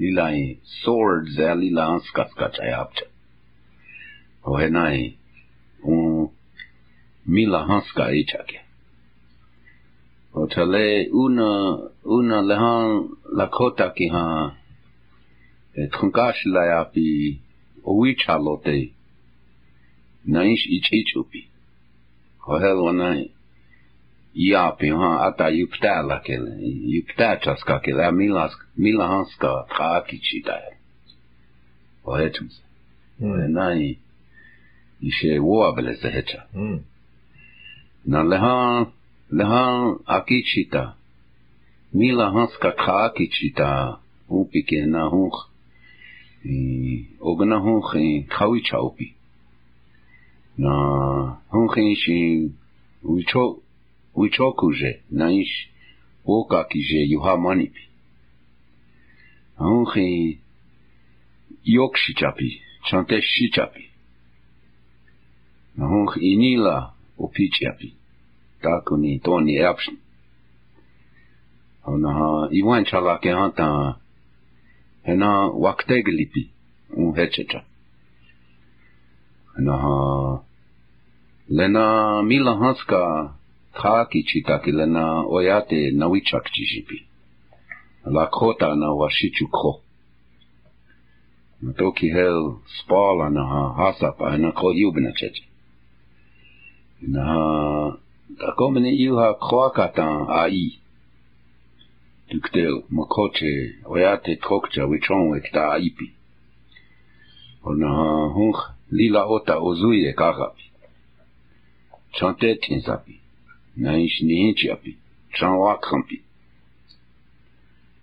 [0.00, 3.04] lila i swords e lila hanska ska chayapcha
[4.44, 5.16] o hena i
[5.84, 6.30] un
[7.26, 8.60] mila hanska aici che.
[10.32, 14.56] Otale una una lehan la kota ki ha
[15.74, 17.06] et khunkash la ya pi
[17.88, 18.92] owi chalote
[20.32, 21.40] naish ich ich upi.
[22.44, 23.30] Kohel wanai
[24.34, 26.34] ia pi ha ata yupta la ke
[26.92, 30.56] yupta chaska ke la mila mila hanska tra ki chita.
[32.04, 32.60] Oetums.
[33.20, 33.50] Mm.
[33.54, 33.98] Nai
[35.00, 36.40] ishe wo abele zehecha.
[36.52, 36.84] Mm.
[38.06, 38.86] na leha,
[39.32, 40.94] leha akičita.
[41.92, 43.98] Mila hanska ka akičita.
[44.30, 45.34] Upike na hunch.
[46.44, 49.14] I ogna hunch i kawicha upi.
[50.56, 50.72] Na
[51.50, 52.48] hunk inš i
[53.04, 53.56] ucho,
[54.14, 54.54] ucho
[55.10, 55.50] Na inš
[56.26, 57.82] woka kiže juha manipi.
[59.56, 60.38] Hunch i
[61.66, 62.60] yokšičapi.
[62.90, 63.84] Čante šičapi.
[65.76, 66.16] Na hunch inila.
[66.16, 66.93] Na hunch inila.
[67.18, 67.90] u pić api.
[68.62, 69.94] Tako ni to ni apšni.
[71.86, 73.68] Ona ha i wan chala ke hanta
[75.06, 75.30] hena
[75.62, 76.42] wakte glipi
[77.02, 77.60] u hecheta.
[79.58, 79.98] Ona ha
[81.56, 81.86] lena
[82.28, 83.02] mila haska
[83.78, 85.04] khaki chita ke lena
[85.36, 86.98] oyate nawichak chijipi.
[88.16, 89.72] La kota na washichu kho.
[91.78, 92.40] Toki hel
[92.78, 93.42] spala na
[93.78, 95.44] hasa pa na ko yubna cheche.
[97.06, 97.90] 那
[98.38, 100.78] 大哥们有哈夸卡当阿姨，
[102.30, 103.44] 就给到莫考车，
[103.90, 106.10] 我也得托个车为窗外给他阿姨比。
[107.60, 107.86] 我那
[108.30, 108.54] 红
[108.88, 110.62] 里拉奥达奥苏耶卡卡比，
[112.18, 113.18] 长得挺傻逼，
[113.74, 114.96] 那伊是年纪阿比，
[115.34, 116.22] 长瓦坎比，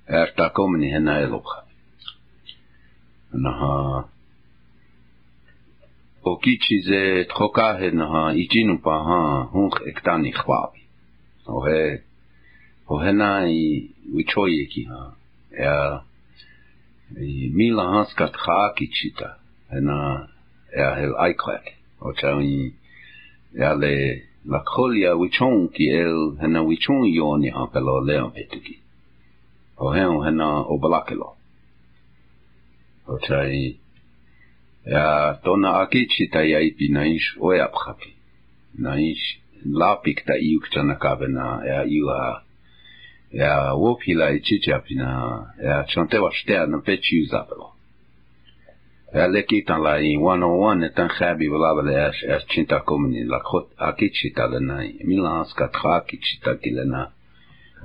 [0.05, 1.65] 而大哥们还那一路哈，
[3.31, 4.10] 那哈。
[6.23, 10.81] o kichi ze trokahe na ha ichinu pa ha hunk ektani khwabi.
[11.47, 11.81] O he,
[12.87, 15.01] o he na i uchoye ki ha.
[15.57, 16.03] Ea,
[17.25, 19.29] i mi la haska tcha kichi ta.
[19.71, 20.27] He na,
[20.77, 21.65] ea hel aikwek.
[22.01, 22.69] O cha i,
[23.59, 23.93] ea le,
[24.45, 28.77] la kholia uchon ki el, he na uchon i oni ha pelo leo vetuki.
[29.77, 31.33] O he, o he na, o balakelo.
[33.07, 33.73] O cha i,
[34.85, 38.11] ja tona akichi ta yaipi naish oyapkhapi
[38.83, 42.43] naish lapik ta yuk chana kavena ya yua
[43.31, 47.71] ya wopi la ichichi apina ya chante wa shtea na pechi yuzabalo
[49.13, 52.79] ya leki tan la yin one on one etan khabi wala wala ya as chinta
[52.81, 57.13] komini la khot akichi ta lena yin mila anska tra akichi ta gilena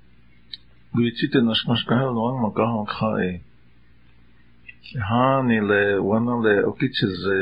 [0.96, 2.86] gwi chite na shma shkahel no ma ka ha e.
[2.96, 3.32] khai
[5.08, 7.40] ha ni e le wana le okiche ze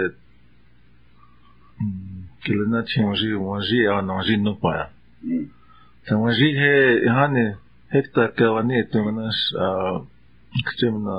[1.77, 4.85] hmm, ki le na chen ji wa ji a na ji no pa ya
[6.05, 6.73] ta wa ji he
[7.05, 7.43] e ha ni
[7.93, 9.67] hekta ka wa ni te wa nas a
[10.67, 11.17] kchem na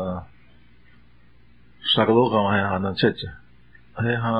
[1.94, 3.28] shaglo ga ha na cheche
[3.98, 4.36] ha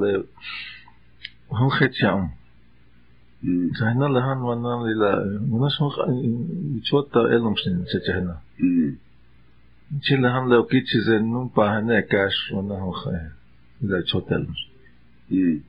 [0.00, 0.12] le
[1.50, 2.39] ho khe cham
[3.78, 5.96] تهنا لهان وانا للا مناش مخ
[6.76, 8.40] يتشوت تر إلهم شنين تتهنا
[9.96, 13.08] نتشي لهان لو كيتشي زين نوم با هنا كاش وانا مخ
[13.82, 14.54] إلا يتشوت إلهم
[15.30, 15.62] شنين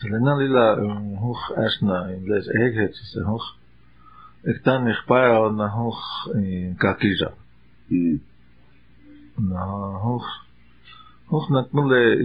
[0.00, 0.66] تهنا للا
[1.18, 3.56] هوخ أشنا إلاز إيه هيتش سي هوخ
[4.46, 6.02] إكتان إخبار وانا هوخ
[6.80, 7.30] كاكيجا
[9.38, 9.60] نا
[10.04, 10.26] هوخ
[11.32, 12.24] هوخ نتمولي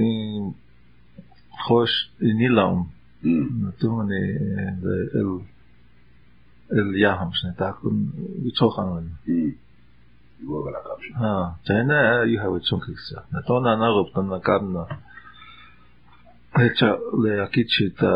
[1.68, 2.88] خوش نيلاهم
[3.80, 4.20] დონე
[5.20, 5.32] ელ
[6.80, 7.98] ელ იაჰამშნე დაკუნ
[8.44, 9.06] ვიცოხანონ
[11.28, 11.32] ა
[11.70, 11.98] დენა
[12.36, 14.84] იუ ჰევ ა ჩონკიქსა და დონა ნაღობ დონა კარნა
[16.64, 16.90] ეჩა
[17.24, 18.12] ლე აკიჩი და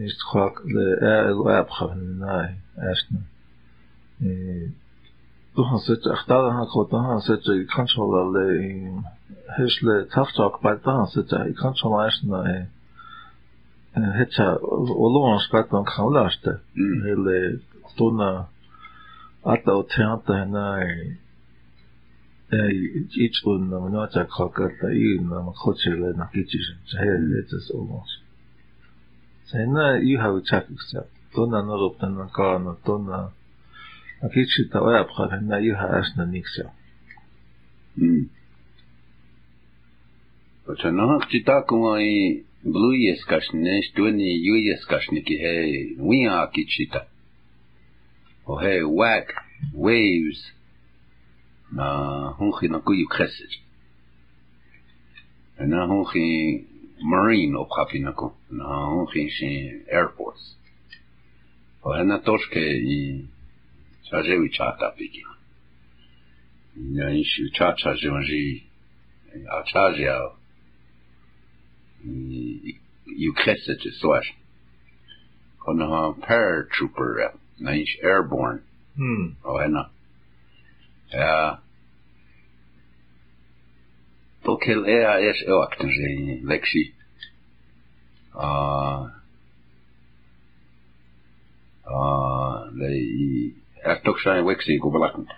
[0.00, 2.50] ნის ხვაკ ლე ელ აფხავნ ნაი
[2.90, 3.20] ასნა
[4.30, 4.32] ე
[5.60, 8.44] ოხასე ახტალა ნა ხოთა ასე ჯი კონტროლა ლე
[9.54, 12.58] ჰეშლე თავწოკ ბატა ასე ჯი კონტროლა ასნა ე
[13.94, 16.60] хэца олоонс патон хаулаште
[17.10, 17.58] эле
[17.98, 18.46] тона
[19.42, 21.18] атал театрнай
[22.50, 22.76] эй
[23.26, 28.10] ичлун но ната краката и на хочеле на кичис зэйл эцэс олоонс
[29.50, 33.32] сэна ю хав чак хэца тона нороптан на кана тона
[34.22, 36.70] а кичи тава апхана ю хаш на никса
[37.98, 38.28] м
[40.70, 47.06] Ачана хчита кумай blue yeskashne shtuni yu yeskashne ki he wiya kichita.
[48.46, 49.32] O he whack
[49.72, 50.52] waves
[51.72, 53.50] na hunchi na kuyu khesid.
[55.58, 56.66] Na hunchi
[57.00, 60.54] marine op kapinako na hunchi shin air force.
[61.82, 63.24] O na toshke i
[64.10, 65.22] chajewi chata piki.
[66.76, 68.64] Na ishi cha chajewi
[69.50, 70.36] a chajewi
[72.02, 74.24] Euclid's sort.
[75.64, 78.62] Kun ha paratrooper, uh, nice airborne.
[78.96, 79.26] Hmm.
[79.44, 79.86] Uh, uh, oh, I
[81.16, 81.22] Yeah.
[81.24, 81.56] Uh,
[84.64, 86.94] kill är es ökten sig lexi.
[88.34, 89.08] Ah.
[91.84, 95.28] Ah, det i Ertoxan lexi go blacken.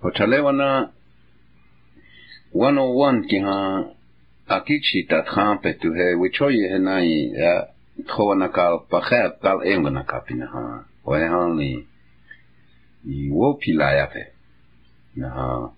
[0.00, 0.90] Och talewana
[2.52, 3.94] 101 ki ha
[4.48, 7.52] akichi ta txan bon petu e bon he, wichoyi he nanyi, ya
[8.06, 11.86] txowana kalp, pa xe atkal engana kapi nahan, wahan li,
[13.32, 14.22] wopila yape,
[15.16, 15.72] nahan,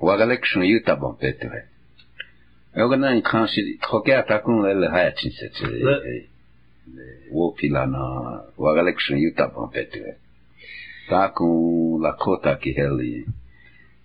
[0.00, 1.60] wagalek shun yuta ban petu he.
[2.78, 5.70] E wak nanyi khan si, txoke ya takoun lele hayat chinset se,
[7.30, 8.02] wopila na,
[8.58, 10.12] wagalek shun yuta ban petu he.
[11.10, 13.24] Takoun lakota ki heli,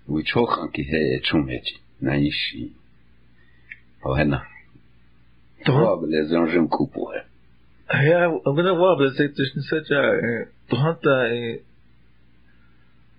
[0.08, 2.76] wichokan ki he, e chumheci, nan ishi,
[4.02, 4.41] Bueno,
[5.66, 7.26] Robles é um Janku, porra.
[7.89, 10.47] É, o grande Robles, aí tu sente a.
[10.70, 11.62] Tu ranta e.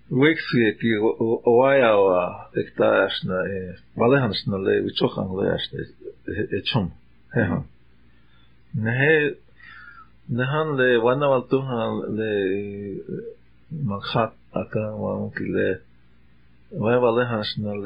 [0.09, 3.75] Wexi aqui, o Aya, o que tá achando, é.
[3.95, 5.69] Valerans na lei, o Chokan, o Leash,
[6.27, 6.89] é Chum.
[7.35, 7.63] É, hum.
[8.73, 9.35] Né,
[10.31, 13.03] نهان ل وانا والتوها ل
[13.83, 15.55] مخات أكان وانك ل
[16.71, 17.85] وين والله هنشنا ل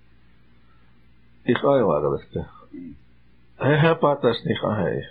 [1.45, 2.49] Ich ajánlagatta.
[3.57, 5.03] Herpártásnék, a hely.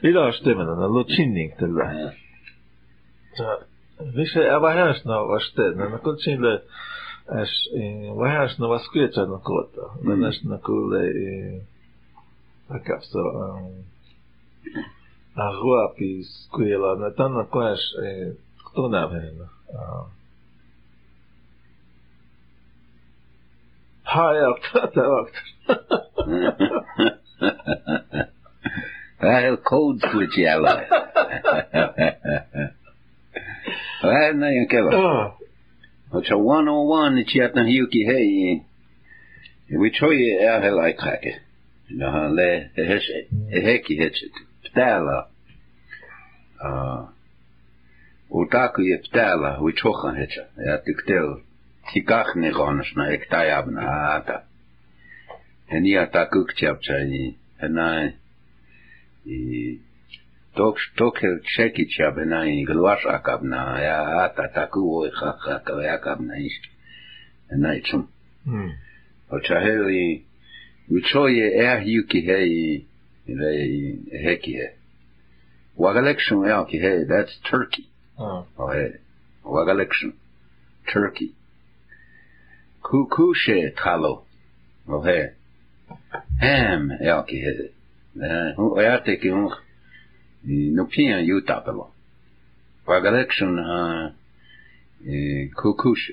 [0.00, 2.12] Világos tömenen, a csinnénk tőle.
[4.14, 6.62] Više, a vajásna a stedna, na kod csinle,
[7.42, 7.50] és
[8.14, 11.10] vajásna a szkülcsárna kóta, de nesna kóle,
[12.66, 13.20] a kapszó,
[15.34, 17.94] a ruapi szküljela, na tanna kóes,
[18.72, 19.50] kónám helyna.
[24.08, 25.08] higher better
[25.68, 26.00] اكتر
[29.20, 30.38] راح الكود سويتش
[34.34, 35.30] نه اینکه ينكبر
[36.12, 38.60] وش 101 تشيتن هيوكي هي
[39.78, 41.40] ويتشوي اهل لايكاك
[41.90, 43.06] لها لا هش
[43.52, 44.24] ها هش
[44.64, 45.28] بتالا
[48.30, 48.82] وتاكو
[49.14, 51.40] ها ويتشوخا هش يا تكتل
[51.92, 54.44] тиках негоншна эктаябна ата.
[55.70, 58.12] Эни атакук чапчани, эна
[59.24, 59.80] и
[60.54, 66.36] ток ток шеки чаб и глваш акабна, я ата таку ой ха ха кавя кабна
[66.40, 66.52] иш.
[67.50, 68.08] Эна и чум.
[69.30, 70.24] Очахели
[70.90, 72.86] учое эх юки хей
[73.26, 74.74] или хеки хей.
[75.78, 77.88] Wagalection, yeah, okay, hey, that's Turkey.
[78.18, 78.44] Oh.
[78.58, 78.96] oh hey.
[79.44, 80.12] Wagalection,
[80.92, 81.36] Turkey.
[82.88, 84.24] Kukushe talo.
[84.86, 85.30] Och här.
[86.40, 87.68] Hem elke hede.
[88.56, 89.52] Och jag tycker hon
[90.76, 91.88] no pien jutapelo.
[92.86, 93.58] Vagalektion
[95.56, 96.12] kukushe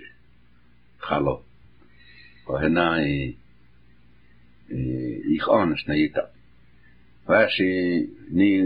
[1.09, 1.41] talo.
[2.47, 3.36] Och i
[5.36, 5.47] ich
[5.88, 6.30] na jutap.
[7.26, 8.61] Vashi ni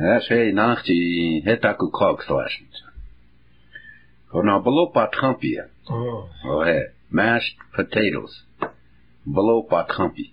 [0.00, 2.72] Эшэй нахти хэтаку крок слэшнт.
[4.30, 5.68] Кона было по трампе.
[6.42, 8.30] Ое, mashed potatoes.
[9.26, 10.30] Было по трампе.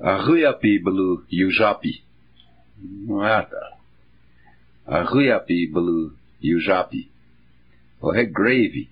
[0.00, 2.04] Агуяпи было южапи.
[3.18, 3.64] Ата.
[4.86, 7.10] Агуяпи было южапи.
[8.00, 8.86] Ое gravy.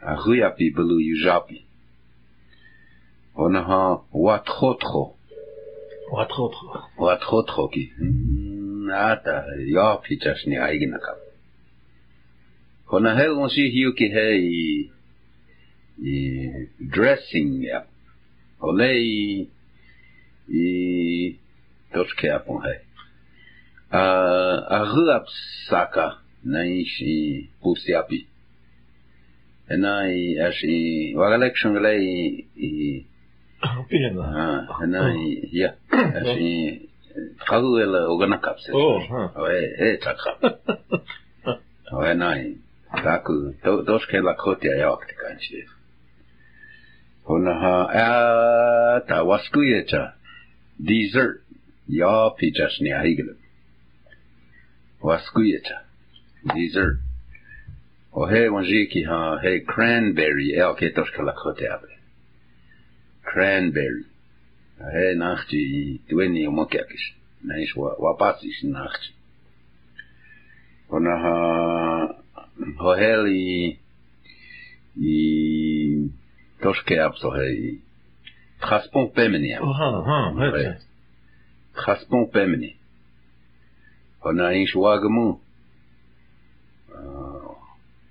[0.00, 1.66] Агуяпи было южапи.
[3.34, 5.19] Онаха ватхотхо.
[6.12, 6.86] Отротро.
[6.96, 7.92] Отротроки.
[8.92, 11.14] Ата, япичаш не айгинакав.
[12.84, 14.50] Хона хелон си хиуки хей
[16.02, 16.50] и
[16.82, 17.84] dressing up.
[18.62, 19.48] Оле и
[20.50, 21.36] и
[21.94, 22.78] точке апон хей.
[23.90, 25.26] А агап
[25.68, 28.26] сака наиши пусяпи.
[29.74, 30.74] Ena i ashi
[31.16, 31.94] wagalek shungale
[32.68, 33.06] i
[33.62, 34.16] Opinionen?
[34.16, 34.66] lah.
[34.80, 35.70] a Nej, ja.
[35.90, 36.88] a s s i ni,
[37.48, 38.72] kagu ela ogana kapse.
[38.72, 39.22] Oh, ha.
[39.36, 40.32] É, é, taka.
[41.92, 42.42] Não é nai.
[43.04, 43.26] t a k
[43.70, 45.60] u dos que ela kote a yak te kanchi.
[47.26, 48.16] Hona ha, e a
[49.08, 50.04] ta wasku ye cha.
[50.88, 51.36] Dessert.
[52.00, 53.34] Ya pi chas ni ahigla.
[55.08, 55.78] Wasku ye cha.
[56.54, 56.98] Dessert.
[58.20, 61.94] O he wanji ki ha, he cranberry el ke dos que ela kote abre.
[63.32, 64.04] Cranberry.
[64.92, 65.64] He nachti
[66.10, 67.06] tweni omokiakish.
[67.46, 69.10] Naish wa wapatish nachti.
[70.90, 72.16] Onaha
[72.80, 73.78] hoheli
[74.98, 76.10] i
[76.62, 77.78] toshke apso hei.
[78.62, 79.56] Traspon pemeni.
[79.62, 80.76] Oh, ha, ha,
[81.80, 82.74] Traspon pemeni.
[84.24, 85.38] Ona ish wagmu.
[86.92, 87.54] Ah,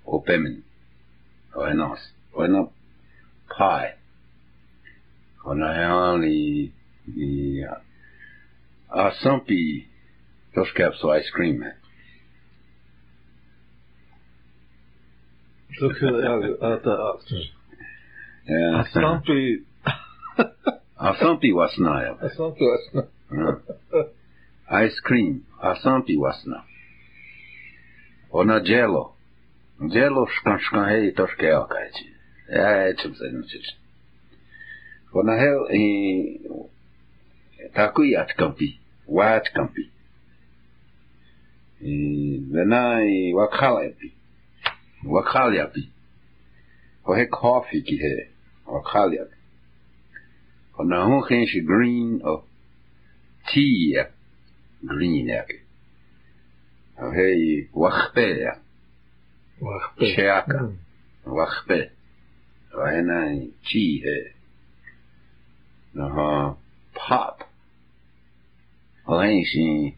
[0.06, 0.62] o pemeni.
[1.54, 2.00] O enos.
[2.34, 2.72] O eno
[3.54, 3.99] pie.
[5.44, 6.72] onnan i,
[7.16, 7.64] i
[8.88, 9.86] a Sampi
[10.54, 11.62] troszkę so ice cream.
[18.74, 19.64] A Sampi...
[20.96, 22.12] A Sampi wasnaja.
[22.20, 23.02] A Sampi wasna.
[24.86, 25.44] Ice cream.
[25.60, 26.64] A Sampi wasna.
[28.30, 29.12] Ona jello.
[29.90, 32.04] Jello szkan szkan hej troszkę okajci.
[32.48, 33.58] Ja, czym zajmę się.
[35.10, 36.70] na taku Van a heel
[37.64, 39.90] eh, takuyat kampi, waat kampi.
[42.52, 44.12] Daarna eh, eh, wakhalapi,
[45.04, 45.84] wakhalyapi.
[47.02, 48.14] Ho hek hofi ki he,
[48.68, 49.34] wakhalyapi.
[50.76, 52.42] Van na hon geen green of
[53.52, 53.98] tea
[54.86, 55.48] green heb.
[56.98, 58.52] Ho hei wakhpe
[59.60, 60.06] Wakhpe.
[60.16, 60.70] Shaka.
[61.26, 61.90] Wakhpe.
[62.72, 62.80] Hmm.
[62.80, 63.18] Wa hena
[63.62, 64.16] chi he.
[65.92, 66.54] 然后 uh,
[66.94, 69.94] pop，orang isi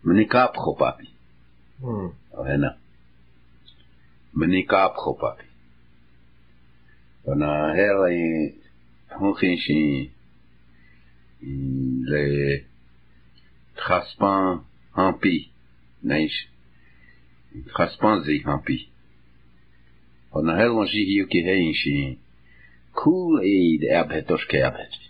[0.00, 1.12] menikap khopapi，
[1.84, 2.80] 嗯，ana hmm.
[4.32, 8.56] menikap khopapi，ana heri
[9.12, 10.08] honkin si
[12.08, 12.64] le
[13.76, 14.64] traspan
[14.96, 15.52] hampi
[16.00, 16.48] naish
[17.76, 18.88] traspan zi hampi
[20.32, 22.16] ona hel on ji hiu ki hein si
[22.96, 25.09] kul eid erbetosh ke erbetosh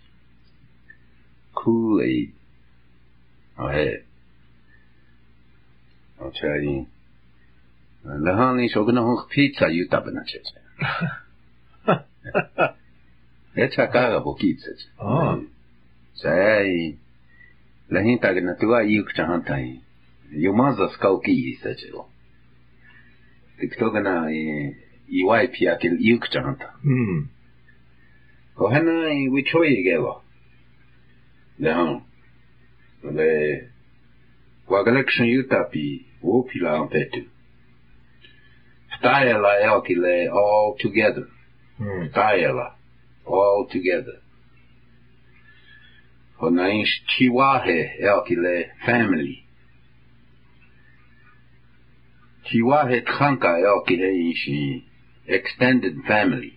[1.61, 2.32] Kool-Aid.
[3.62, 4.02] はい。
[6.34, 6.88] チャイリン。
[8.04, 12.76] 然后你食の方、ピッツァ言うたぶなっちゃ
[13.56, 13.61] う。
[13.61, 14.78] やつはかがぼきいつやつ。
[14.98, 15.38] ああ。
[16.14, 16.96] さやい。
[17.88, 19.82] らひんたけなとは言うくちゃはんたい。
[20.32, 22.08] よまずは使うきいいさちよ。
[23.61, 24.76] で、くとがな、え、
[25.11, 26.78] いわいぴやける言うくちゃはんた。
[26.82, 27.30] うん。
[28.56, 30.22] おはない、うちょいげわ。
[31.61, 32.00] Now,
[33.04, 33.68] le
[34.70, 37.28] wagalekšan utapi wopila ampetu.
[39.04, 41.28] Taela elkile all together.
[41.76, 42.08] Hmm.
[42.16, 42.66] Taela
[43.26, 44.18] all together.
[46.40, 47.78] Honainsh chiwahe
[48.11, 48.54] elkile
[48.86, 49.36] family.
[52.46, 54.82] Chiwahe tchanka elkile inshi
[55.28, 56.54] extended family.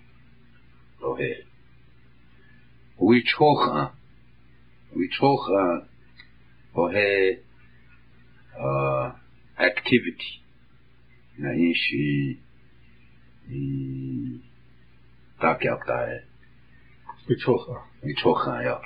[1.01, 1.33] Ohe.
[2.97, 3.91] Which hocha.
[4.95, 5.85] Vitocha uh,
[6.73, 7.31] for her
[8.59, 9.11] uh,
[9.59, 10.41] activity
[11.41, 12.37] naishi
[15.41, 16.17] takyaptae.
[16.17, 16.21] Eh?
[17.29, 17.81] Vitocha.
[18.05, 18.79] Vitocha, yeah.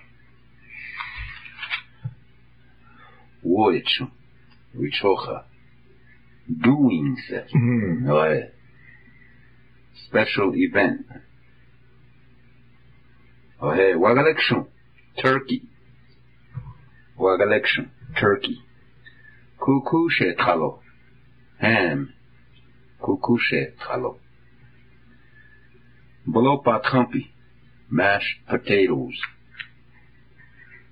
[3.45, 4.12] Воечу,
[4.76, 5.43] Вичоха,
[6.64, 8.49] doing that, mm.
[10.08, 11.05] special event.
[13.62, 14.66] Oh, hey, Wagalekshun,
[15.24, 15.62] Turkey.
[17.20, 17.89] Wag election,
[18.20, 18.57] turkey.
[19.59, 20.80] Kukushe tralo,
[21.59, 22.13] ham.
[23.01, 24.20] Kukushe tralo.
[26.28, 27.32] Blopa trumpi,
[27.89, 29.18] mashed potatoes.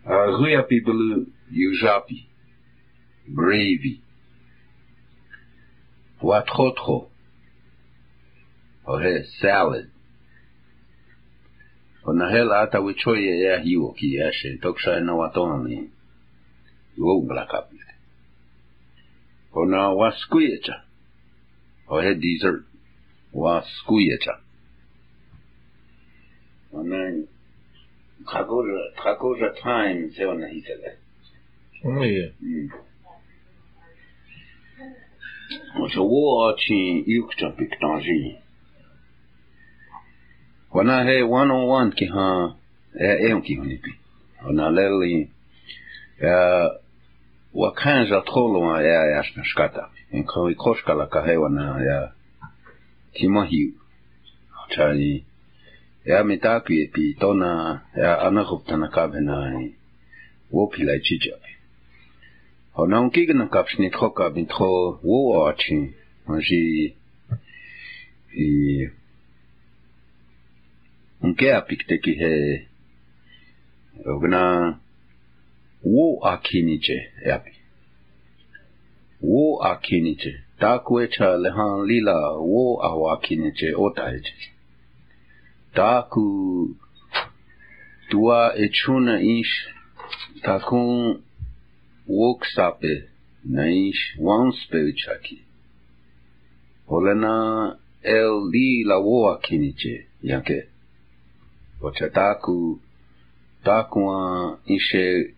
[0.07, 2.25] Ruyapi blue, ujapi,
[3.35, 4.01] gravy.
[6.23, 7.09] Watrotro,
[8.87, 9.03] or
[9.41, 9.91] salad.
[12.03, 15.91] Onahela ata wichoye ya hiwo kiyashe, toksha na watonani.
[16.97, 17.93] Google kapite.
[19.53, 20.83] Ona dessert.
[21.89, 22.65] Ohe desert.
[23.33, 24.39] Waskuyecha.
[26.73, 27.23] Ona
[28.25, 30.97] Trakosha, Trakosha time se ona hitele.
[31.83, 32.33] Oje.
[35.81, 38.35] Oče uoči yukča piktanži.
[40.71, 42.55] Ona he one on one ki ha
[42.99, 43.91] e e on ki honipi.
[44.47, 45.29] Ona leli
[46.23, 46.84] uh,
[47.55, 52.11] wakaanza tholua ya yasnaskata enkoi koskalaka hewana ya
[53.13, 53.73] timohiu
[54.69, 55.25] chani
[56.05, 59.61] ya mitakui pi tona ya anahuptana kabena
[60.51, 61.51] wopilai chijapi
[62.73, 65.93] honong kigna kapsni thoka bintho wo achi
[66.27, 66.95] manji
[68.45, 68.89] i
[71.23, 72.33] unke apik teki he
[74.05, 74.43] ogna
[75.85, 77.51] wo akinice yapi.
[79.21, 80.39] Wo akinice.
[80.59, 84.33] Takwe cha lehan lila wo awakinice otaeche.
[85.73, 86.75] Taku
[88.09, 89.53] tua echuna ish
[90.43, 91.21] takun
[92.07, 93.03] woksape
[93.43, 95.41] na ish wanspe uchaki.
[96.87, 100.63] Olena el lila wo akinice yanke.
[101.81, 102.79] Ochataku
[103.63, 105.34] takwa ishe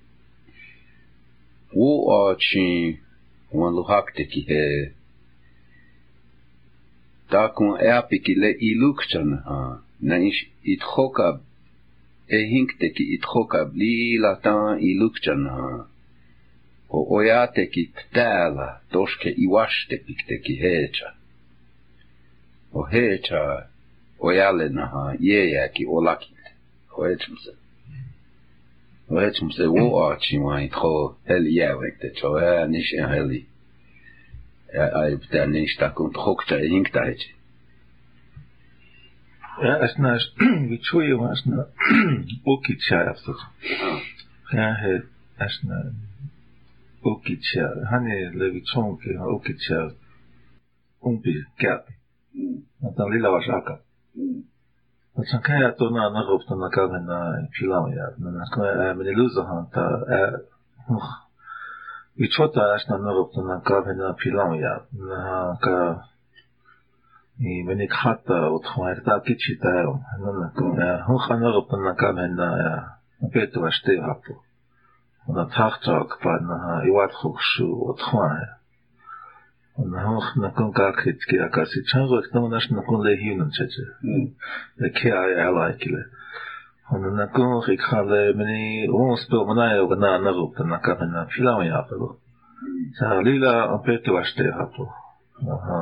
[1.80, 2.98] u oči
[3.60, 4.64] manuhakteki he
[7.34, 9.60] takun eapiki le ilukchan ha
[10.08, 10.42] na ish
[10.74, 11.28] itkhoka
[12.40, 14.58] ehinkteki itkhoka lila ta
[14.90, 15.68] ilukchan ha
[16.90, 17.84] o oyateki
[18.16, 21.08] tela toshke iwashte pikteki hecha
[22.74, 23.42] o hecha
[24.28, 26.32] oyalena ha yeyaki olaki
[26.94, 27.52] hoetsmse
[29.10, 29.90] وهيك مسوي
[30.22, 33.46] شي ما يدخل هليا وقت تو نيش هلي
[34.74, 37.18] اي بتاع نيش تاكون تخوك تا هينك تا هيك
[39.66, 40.26] Ja, als nou is,
[40.70, 41.64] wie twee was nou
[42.46, 43.22] ook iets jaar
[44.58, 44.70] Ja,
[45.38, 45.86] als nou
[47.02, 47.76] ook iets jaar.
[47.92, 49.92] Hanne leeft zo'n keer ook iets jaar.
[51.00, 51.86] Onpie, kerk.
[52.80, 53.80] Want dan lila was akka.
[54.12, 54.48] Mm.
[55.24, 60.08] Csak helyett volna a nagyobbtonnak a menna filamját, mert akkor elmenni lúzahanta,
[62.16, 65.98] így csota esne a nagyobbtonnak a menna a filamját, mert akkor
[67.38, 72.52] így menik hatta otthon, ért a kicsit el, mert akkor hoha nagyobbtonnak a menna
[73.20, 74.34] a pétu a stéhapu,
[75.26, 78.30] mert a tahtrak, mert a jó adhoksú otthon,
[79.78, 83.84] Nach na kon kakrit ki akasi chanzo, ek tamo nash na kon lehiunan chache.
[84.82, 86.02] Ya ki ay alay kile.
[86.90, 91.26] Ano na kon ik khale meni un spil manay o gana anagup ta nakame na
[91.30, 92.18] fila man yapelo.
[92.98, 94.90] Sa lila apete vashte hapo.
[95.46, 95.80] Aha.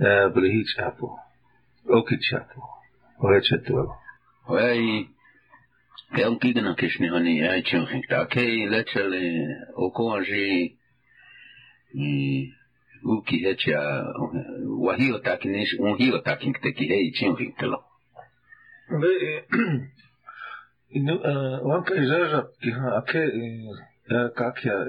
[0.00, 1.18] Ya bile hich hapo.
[1.90, 2.60] Oki chapo.
[3.24, 3.94] Oye chetu alo.
[4.46, 5.08] Oye yi.
[6.16, 8.24] Ya un kigana kishmi hani ay chanchik ta.
[8.30, 10.77] Ke lechale okonji...
[11.90, 11.94] う
[13.24, 17.82] きへちゃ、わひをたきにし、うんひをたきんくてきへいちんひてろ。
[18.90, 18.96] で、
[21.00, 21.18] ну,
[21.66, 22.46] лампа из ажа,
[22.96, 23.26] аке,
[24.34, 24.84] как я,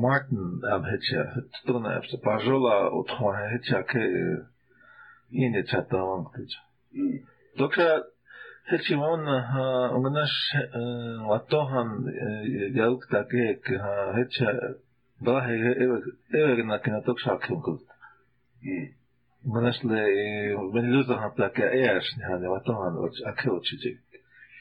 [0.00, 3.98] Мартин абхеча, тона абса пажола утхуа хеча, аке,
[5.30, 6.58] ине чата вангтыча.
[7.56, 8.04] Только,
[8.70, 10.32] хечи вон, угнаш,
[11.28, 12.06] латохан,
[12.74, 14.74] ялк такек, хеча,
[16.32, 17.82] Ewernak in het ook zakken komt.
[19.46, 22.92] Мен יש לי, мен לא זוכר פלקה אש, אני מתאמן,
[23.28, 23.94] הקרות שלי.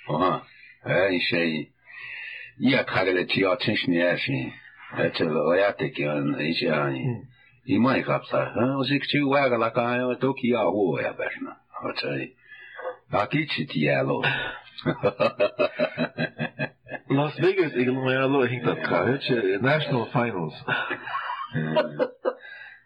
[0.10, 0.38] אה,
[1.08, 1.66] אין שי,
[2.60, 4.50] יא קהל תיאט שני אשי,
[5.08, 7.04] את לא יעתק אין אישי אני.
[7.68, 11.52] אם אני קפסה, אז יקצו וגע לקה, תוקי יא הוא יא בשנה.
[11.82, 12.30] אבל צריך,
[13.12, 14.22] הקיצי תהיה לו.
[17.16, 20.54] Las Vegas igazolójáról hirdetká, hogy National Finals.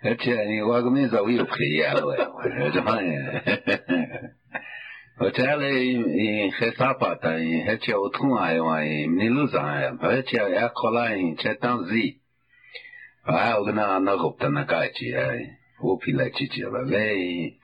[0.01, 2.28] Hecha ni wagomiza wiopke yawe.
[2.73, 3.15] Jamani.
[5.17, 8.51] Hotele in Hesapata in Hecha Otkuma
[8.84, 9.95] in Niluza.
[10.01, 12.21] ugye Yakola in Chetanzi.
[13.23, 15.13] Aogna Nagopta Nakachi.
[15.13, 17.57] a Vei.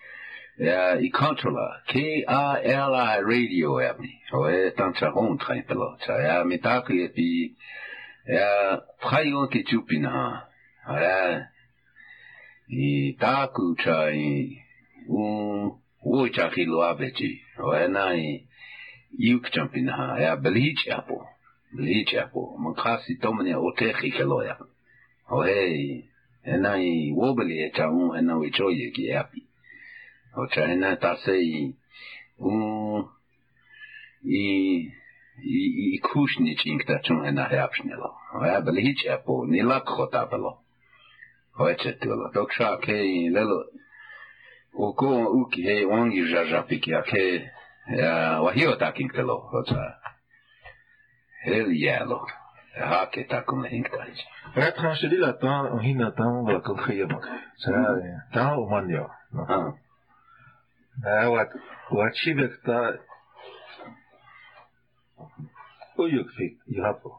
[0.59, 5.63] uh, Ikontrola, K-I-L-I Radio, ja, mi, oh, eh, so, e, tan tra hon, tra in
[5.63, 7.55] pelo, tra, ja, mi tak, e, pi,
[8.27, 10.47] ja, tra yon ke tupin, ha,
[10.87, 11.43] ja,
[12.69, 14.61] i tak, u tra, i,
[15.09, 18.45] u, u, tra, ki lo ave, ti, o, e, na, i,
[19.25, 21.17] yuk tupin, ha, ja, beli, ti, apu,
[21.73, 24.59] beli, ti, apu, man, kasi, to, mene, o, te, ki, ke lo, ja,
[25.31, 25.65] o, e,
[26.45, 29.09] e, na, i, u, beli, e, tra, u, e, na, u, e, tro, ye, ki,
[29.09, 29.47] e, api,
[30.35, 30.97] očajná
[31.37, 31.75] i
[32.39, 32.51] u
[34.25, 34.43] i
[35.43, 38.09] i, i kušničink ta čun je nahrapšnjelo.
[38.41, 40.51] Oja bliče po, ni lakho ta bilo.
[41.57, 42.31] Hoće tilo.
[42.33, 43.59] Dok ša ke i lelo
[44.87, 47.41] uko uki he ongi žažapik ja ke
[47.99, 49.81] ja wahio takin telo hoca.
[51.45, 52.19] Hel jelo.
[52.85, 54.17] Hake tako me hinktač.
[54.55, 56.17] Rep hašedila ta hinna mhm.
[56.17, 57.23] ta ungla kod hijebak.
[57.63, 59.09] Sada je ta umandio.
[59.33, 59.41] No.
[59.49, 59.73] Aha.
[61.01, 61.49] вот.
[61.91, 62.77] Guachibektā
[66.05, 67.15] uyukfik yapu.